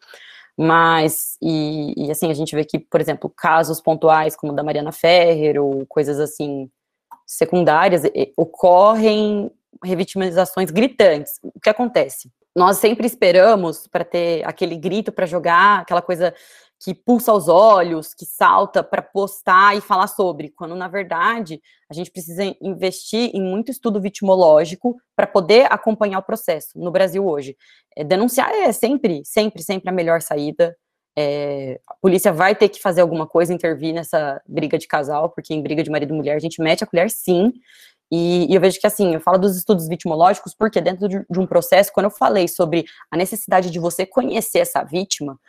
[0.58, 4.64] Mas, e, e assim, a gente vê que, por exemplo, casos pontuais como o da
[4.64, 6.70] Mariana Ferrer, ou coisas assim,
[7.26, 8.04] secundárias,
[8.38, 9.52] ocorrem
[9.84, 11.40] revitimizações gritantes.
[11.44, 12.32] O que acontece?
[12.56, 16.34] Nós sempre esperamos para ter aquele grito para jogar, aquela coisa
[16.84, 21.94] que pulsa os olhos, que salta para postar e falar sobre, quando na verdade a
[21.94, 27.56] gente precisa investir em muito estudo vitimológico para poder acompanhar o processo no Brasil hoje.
[27.96, 30.76] É, denunciar é sempre, sempre, sempre a melhor saída.
[31.18, 35.54] É, a polícia vai ter que fazer alguma coisa, intervir nessa briga de casal, porque
[35.54, 37.54] em briga de marido e mulher a gente mete a colher sim.
[38.12, 41.40] E, e eu vejo que assim, eu falo dos estudos vitimológicos porque dentro de, de
[41.40, 45.40] um processo, quando eu falei sobre a necessidade de você conhecer essa vítima,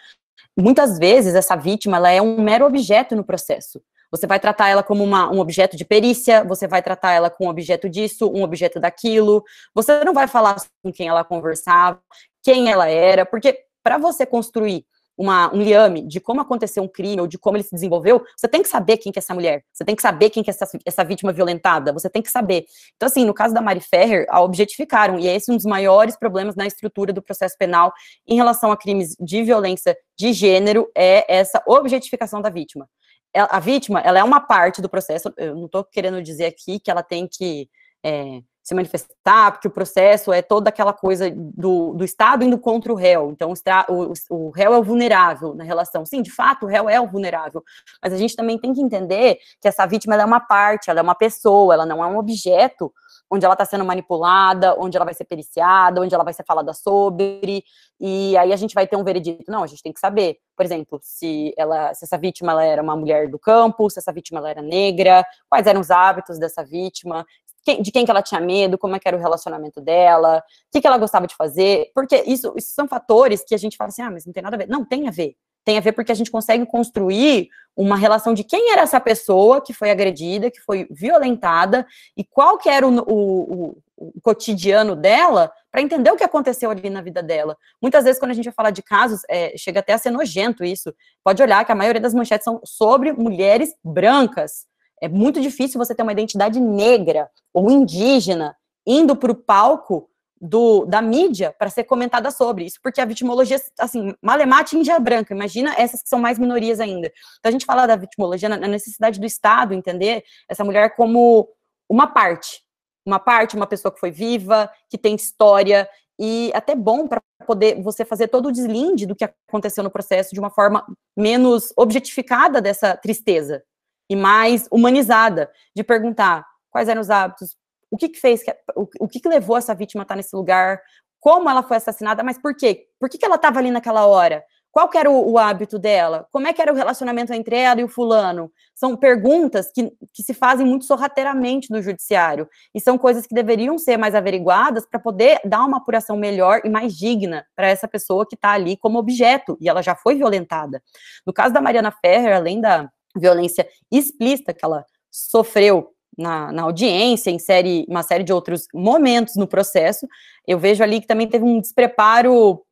[0.57, 3.81] muitas vezes essa vítima ela é um mero objeto no processo.
[4.11, 7.47] Você vai tratar ela como uma, um objeto de perícia, você vai tratar ela com
[7.47, 9.43] um objeto disso, um objeto daquilo.
[9.75, 12.01] Você não vai falar com quem ela conversava,
[12.43, 17.21] quem ela era, porque para você construir uma, um liame de como aconteceu um crime
[17.21, 19.65] ou de como ele se desenvolveu, você tem que saber quem que é essa mulher,
[19.73, 22.65] você tem que saber quem que é essa, essa vítima violentada, você tem que saber.
[22.97, 26.17] Então, assim, no caso da Mari Ferrer, a objetificaram, e é esse um dos maiores
[26.17, 27.93] problemas na estrutura do processo penal
[28.27, 32.89] em relação a crimes de violência de gênero, é essa objetificação da vítima.
[33.35, 36.91] A vítima, ela é uma parte do processo, eu não estou querendo dizer aqui que
[36.91, 37.69] ela tem que...
[38.05, 42.91] É, se manifestar, porque o processo é toda aquela coisa do, do Estado indo contra
[42.91, 43.31] o réu.
[43.31, 43.53] Então,
[43.91, 46.07] o, o, réu é o vulnerável na relação.
[46.07, 47.63] Sim, de fato, o réu é o vulnerável.
[48.03, 51.03] Mas a gente também tem que entender que essa vítima é uma parte, ela é
[51.03, 52.91] uma pessoa, ela não é um objeto
[53.31, 56.73] onde ela está sendo manipulada, onde ela vai ser periciada, onde ela vai ser falada
[56.73, 57.65] sobre,
[58.01, 59.51] e aí a gente vai ter um veredito.
[59.51, 62.97] Não, a gente tem que saber, por exemplo, se ela, se essa vítima era uma
[62.97, 67.25] mulher do campo, se essa vítima era negra, quais eram os hábitos dessa vítima,
[67.65, 70.43] quem, de quem que ela tinha medo, como é que era o relacionamento dela, o
[70.73, 73.89] que, que ela gostava de fazer, porque isso, isso são fatores que a gente fala
[73.89, 74.69] assim, ah, mas não tem nada a ver.
[74.69, 75.35] Não, tem a ver.
[75.65, 79.61] Tem a ver porque a gente consegue construir uma relação de quem era essa pessoa
[79.61, 81.87] que foi agredida, que foi violentada,
[82.17, 86.71] e qual que era o, o, o, o cotidiano dela, para entender o que aconteceu
[86.71, 87.57] ali na vida dela.
[87.81, 90.63] Muitas vezes, quando a gente vai falar de casos, é, chega até a ser nojento
[90.63, 90.95] isso.
[91.25, 94.67] Pode olhar que a maioria das manchetes são sobre mulheres brancas,
[95.05, 100.09] é muito difícil você ter uma identidade negra ou indígena indo para o palco
[100.41, 105.35] do, da mídia para ser comentada sobre isso, porque a vitimologia, assim, malemate índia branca,
[105.35, 107.13] imagina essas que são mais minorias ainda.
[107.39, 111.49] Então a gente fala da vitimologia na necessidade do Estado entender essa mulher como
[111.89, 112.63] uma parte,
[113.07, 115.89] uma parte, uma pessoa que foi viva, que tem história,
[116.19, 120.33] e até bom para poder você fazer todo o deslinde do que aconteceu no processo
[120.33, 123.63] de uma forma menos objetificada dessa tristeza,
[124.09, 127.57] e mais humanizada, de perguntar quais eram os hábitos,
[127.91, 128.43] o que, que fez,
[128.75, 130.81] o, o que, que levou essa vítima a estar nesse lugar,
[131.21, 132.87] como ela foi assassinada, mas por quê?
[133.01, 134.45] Por que, que ela estava ali naquela hora?
[134.75, 136.27] Qual era o, o, hábito dela?
[136.33, 138.51] Como é que era o relacionamento entre ela e o fulano?
[138.75, 142.49] São perguntas que, que se fazem muito sorrateiramente no judiciário.
[142.75, 146.69] E são coisas que deveriam ser mais averiguadas para poder dar uma apuração melhor e
[146.69, 149.57] mais digna para essa pessoa que está ali como objeto.
[149.61, 150.83] E ela já foi violentada.
[151.25, 157.31] No caso da Mariana Ferrer, além da, violência explícita que ela sofreu na, na, audiência,
[157.31, 160.07] em série, uma série de outros momentos no processo,
[160.47, 162.63] eu vejo ali que também teve um despreparo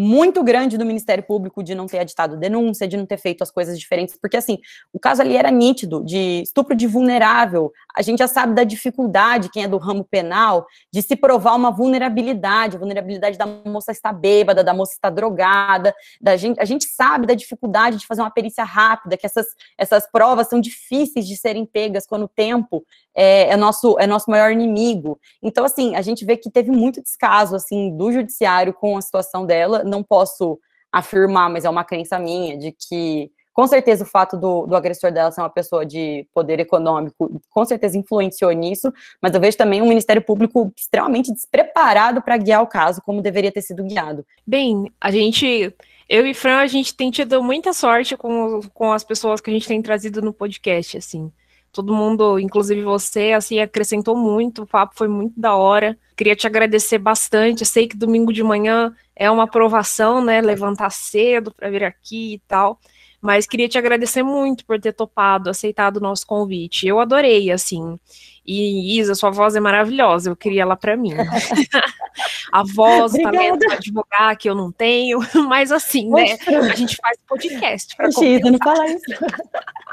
[0.00, 3.50] muito grande do Ministério Público de não ter aditado denúncia, de não ter feito as
[3.50, 4.58] coisas diferentes, porque assim,
[4.92, 9.50] o caso ali era nítido, de estupro de vulnerável, a gente já sabe da dificuldade,
[9.50, 14.12] quem é do ramo penal, de se provar uma vulnerabilidade, a vulnerabilidade da moça estar
[14.12, 18.30] bêbada, da moça estar drogada, da gente, a gente sabe da dificuldade de fazer uma
[18.30, 19.46] perícia rápida, que essas,
[19.76, 22.84] essas provas são difíceis de serem pegas quando o tempo
[23.16, 25.18] é, é, nosso, é nosso maior inimigo.
[25.42, 29.44] Então, assim, a gente vê que teve muito descaso, assim, do judiciário com a situação
[29.44, 30.58] dela, não posso
[30.92, 35.10] afirmar, mas é uma crença minha, de que com certeza o fato do, do agressor
[35.10, 39.82] dela ser uma pessoa de poder econômico, com certeza influenciou nisso, mas eu vejo também
[39.82, 44.24] um Ministério Público extremamente despreparado para guiar o caso como deveria ter sido guiado.
[44.46, 45.74] Bem, a gente
[46.08, 49.52] eu e Fran, a gente tem tido muita sorte com, com as pessoas que a
[49.52, 51.30] gente tem trazido no podcast, assim.
[51.78, 55.96] Todo mundo, inclusive você, assim, acrescentou muito, o papo foi muito da hora.
[56.16, 57.60] Queria te agradecer bastante.
[57.60, 60.40] Eu sei que domingo de manhã é uma aprovação, né?
[60.40, 62.80] Levantar cedo para vir aqui e tal.
[63.20, 66.86] Mas queria te agradecer muito por ter topado, aceitado o nosso convite.
[66.86, 67.98] Eu adorei, assim.
[68.46, 71.12] E Isa, sua voz é maravilhosa, eu queria ela para mim.
[72.50, 76.38] a voz, o talento para advogar que eu não tenho, mas assim, né?
[76.46, 79.04] A gente faz podcast para Isa, não fala isso.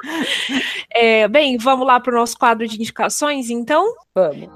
[0.89, 3.93] é, bem, vamos lá para o nosso quadro de indicações, então?
[4.15, 4.47] Vamos.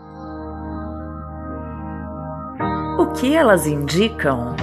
[2.98, 4.56] O que elas indicam?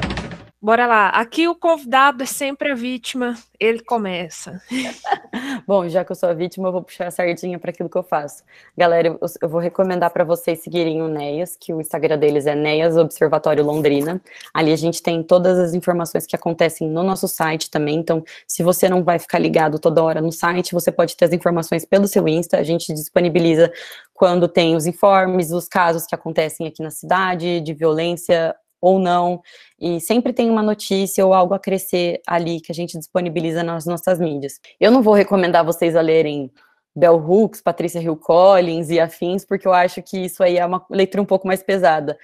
[0.66, 1.10] Bora lá.
[1.10, 4.60] Aqui o convidado é sempre a vítima, ele começa.
[5.64, 7.96] Bom, já que eu sou a vítima, eu vou puxar a sardinha para aquilo que
[7.96, 8.42] eu faço.
[8.76, 12.96] Galera, eu, vou recomendar para vocês seguirem o NEAS, que o Instagram deles é NEAS
[12.96, 14.20] Observatório Londrina.
[14.52, 17.94] Ali a gente tem todas as informações que acontecem no nosso site também.
[17.94, 21.32] Então, se você não vai ficar ligado toda hora no site, você pode ter as
[21.32, 22.58] informações pelo seu Insta.
[22.58, 23.72] A gente disponibiliza
[24.12, 29.40] quando tem os informes, os casos que acontecem aqui na cidade, de violência ou não,
[29.80, 33.86] e sempre tem uma notícia ou algo a crescer ali que a gente disponibiliza nas
[33.86, 34.60] nossas mídias.
[34.78, 36.50] Eu não vou recomendar vocês a lerem
[36.94, 40.84] Bell Hooks, Patrícia Hill Collins e afins, porque eu acho que isso aí é uma
[40.90, 42.18] leitura um pouco mais pesada.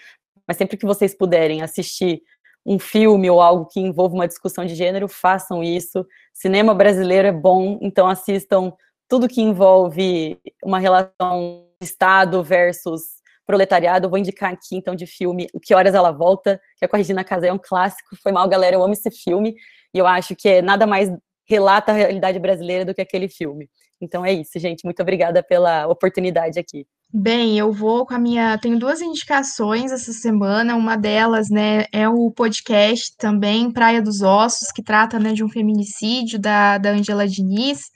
[0.47, 2.23] Mas sempre que vocês puderem assistir
[2.65, 6.07] um filme ou algo que envolva uma discussão de gênero, façam isso.
[6.33, 8.73] Cinema brasileiro é bom, então assistam
[9.09, 15.61] tudo que envolve uma relação Estado versus proletariado, vou indicar aqui, então, de filme O
[15.61, 18.49] Que Horas Ela Volta, que é com a Regina Casé, é um clássico, foi mal,
[18.49, 19.55] galera, eu amo esse filme,
[19.95, 21.11] e eu acho que é nada mais
[21.49, 23.69] relata a realidade brasileira do que aquele filme.
[24.01, 26.87] Então é isso, gente, muito obrigada pela oportunidade aqui.
[27.15, 28.57] Bem, eu vou com a minha.
[28.57, 30.75] Tenho duas indicações essa semana.
[30.75, 35.49] Uma delas, né, é o podcast também, Praia dos Ossos, que trata, né, de um
[35.49, 37.91] feminicídio da, da Angela Diniz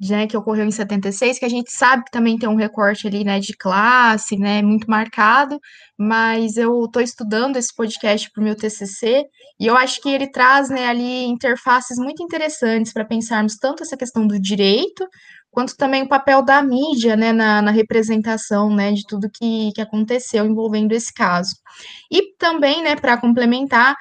[0.00, 3.24] né, que ocorreu em 76, que a gente sabe que também tem um recorte ali,
[3.24, 5.60] né, de classe, né, muito marcado,
[5.96, 9.24] mas eu estou estudando esse podcast para o meu TCC,
[9.60, 13.96] e eu acho que ele traz, né, ali interfaces muito interessantes para pensarmos tanto essa
[13.96, 15.06] questão do direito,
[15.54, 19.80] quanto também o papel da mídia, né, na, na representação, né, de tudo que, que
[19.80, 21.54] aconteceu envolvendo esse caso.
[22.10, 23.94] E também, né, para complementar,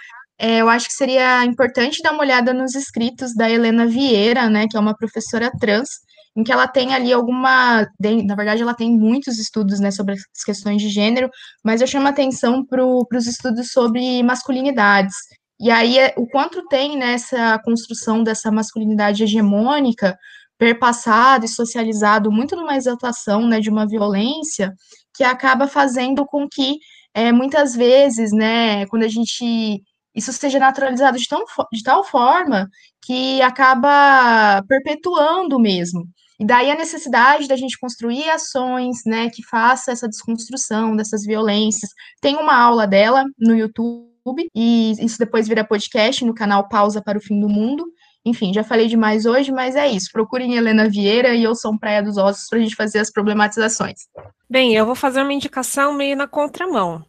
[0.43, 4.67] é, eu acho que seria importante dar uma olhada nos escritos da Helena Vieira, né,
[4.67, 5.87] que é uma professora trans,
[6.35, 7.87] em que ela tem ali alguma,
[8.25, 11.29] na verdade ela tem muitos estudos, né, sobre as questões de gênero,
[11.63, 15.15] mas eu chamo atenção para os estudos sobre masculinidades,
[15.61, 20.17] e aí é, o quanto tem nessa construção dessa masculinidade hegemônica,
[20.57, 24.73] perpassado e socializado muito numa exaltação, né, de uma violência,
[25.15, 26.79] que acaba fazendo com que,
[27.13, 29.81] é, muitas vezes, né, quando a gente
[30.15, 32.69] isso seja naturalizado de, tão, de tal forma
[33.01, 36.07] que acaba perpetuando mesmo.
[36.39, 41.91] E daí a necessidade da gente construir ações, né, que faça essa desconstrução dessas violências.
[42.19, 47.17] Tem uma aula dela no YouTube, e isso depois vira podcast no canal Pausa para
[47.17, 47.85] o Fim do Mundo.
[48.25, 50.09] Enfim, já falei demais hoje, mas é isso.
[50.11, 54.01] Procurem Helena Vieira e eu sou Praia dos Ossos para a gente fazer as problematizações.
[54.49, 57.03] Bem, eu vou fazer uma indicação meio na contramão.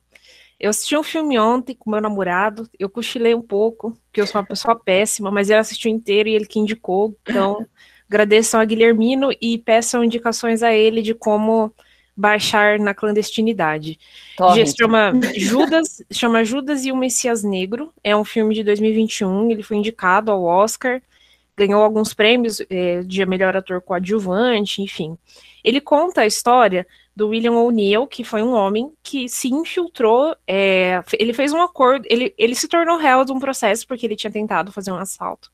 [0.58, 4.40] Eu assisti um filme ontem com meu namorado, eu cochilei um pouco, porque eu sou
[4.40, 7.66] uma pessoa péssima, mas ele assistiu inteiro e ele que indicou, então
[8.08, 11.72] agradeço ao Guilhermino e peçam indicações a ele de como
[12.16, 13.98] baixar na clandestinidade.
[14.78, 19.76] Chama Judas, chama Judas e o Messias Negro, é um filme de 2021, ele foi
[19.76, 21.02] indicado ao Oscar,
[21.56, 25.16] ganhou alguns prêmios é, de melhor ator coadjuvante, enfim.
[25.62, 31.02] Ele conta a história do William O'Neill, que foi um homem que se infiltrou, é,
[31.18, 34.30] ele fez um acordo, ele, ele se tornou réu de um processo porque ele tinha
[34.32, 35.52] tentado fazer um assalto.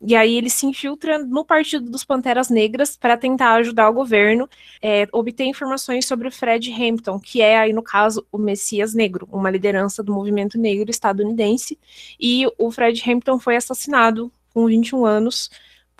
[0.00, 4.48] E aí ele se infiltra no Partido dos Panteras Negras para tentar ajudar o governo
[4.82, 9.28] é, obter informações sobre o Fred Hampton, que é aí no caso o Messias Negro,
[9.30, 11.78] uma liderança do movimento negro estadunidense.
[12.18, 15.50] E o Fred Hampton foi assassinado com 21 anos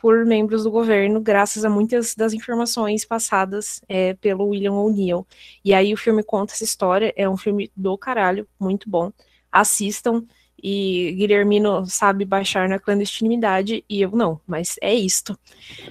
[0.01, 5.27] por membros do governo, graças a muitas das informações passadas é, pelo William O'Neill.
[5.65, 9.13] E aí o filme conta essa história, é um filme do caralho, muito bom.
[9.53, 10.25] Assistam,
[10.63, 15.39] e Guilhermino sabe baixar na clandestinidade e eu não, mas é isto.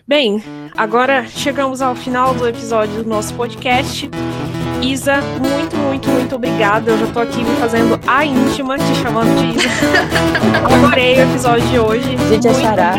[0.07, 0.41] Bem,
[0.75, 4.09] agora chegamos ao final do episódio do nosso podcast.
[4.81, 6.91] Isa, muito, muito, muito obrigada.
[6.91, 9.69] Eu já tô aqui me fazendo a íntima, te chamando de Isa.
[10.73, 12.15] Adorei o episódio de hoje.
[12.15, 12.93] A gente Muito achará.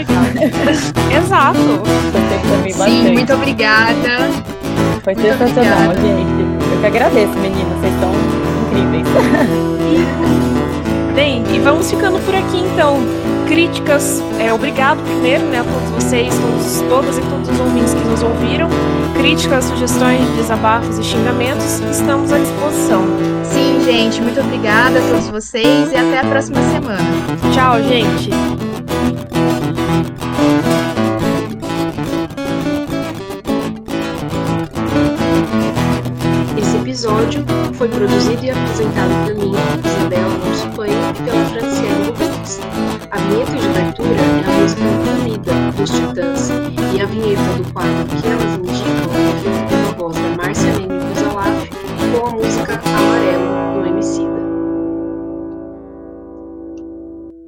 [1.16, 1.58] Exato.
[2.12, 4.30] Gostei também Sim, muito obrigada.
[5.02, 6.00] Foi muito sensacional, obrigada.
[6.00, 6.72] gente.
[6.72, 7.78] Eu que agradeço, meninas.
[7.80, 8.12] Vocês são
[8.66, 9.06] incríveis.
[11.14, 12.98] Bem, e vamos ficando por aqui então
[13.50, 18.04] críticas, é, obrigado primeiro né, a todos vocês, todos, todas e todos os ouvintes que
[18.04, 18.68] nos ouviram.
[19.14, 23.02] Críticas, sugestões, desabafos e xingamentos, estamos à disposição.
[23.42, 27.02] Sim, gente, muito obrigada a todos vocês e até a próxima semana.
[27.52, 28.30] Tchau, gente!
[36.56, 37.44] Esse episódio
[37.74, 39.52] foi produzido e apresentado por mim,
[39.84, 41.99] Isabela Monsupanha, e pela Franciele.
[42.40, 42.60] Titãs.
[43.10, 46.50] A vinheta de abertura é a música Comida dos Titãs
[46.94, 51.04] e a vinheta do quadro que elas indicam é feita a voz da Marcia Leme
[51.04, 51.68] Buzalaf
[52.12, 54.39] com a música Amarelo do Emicida.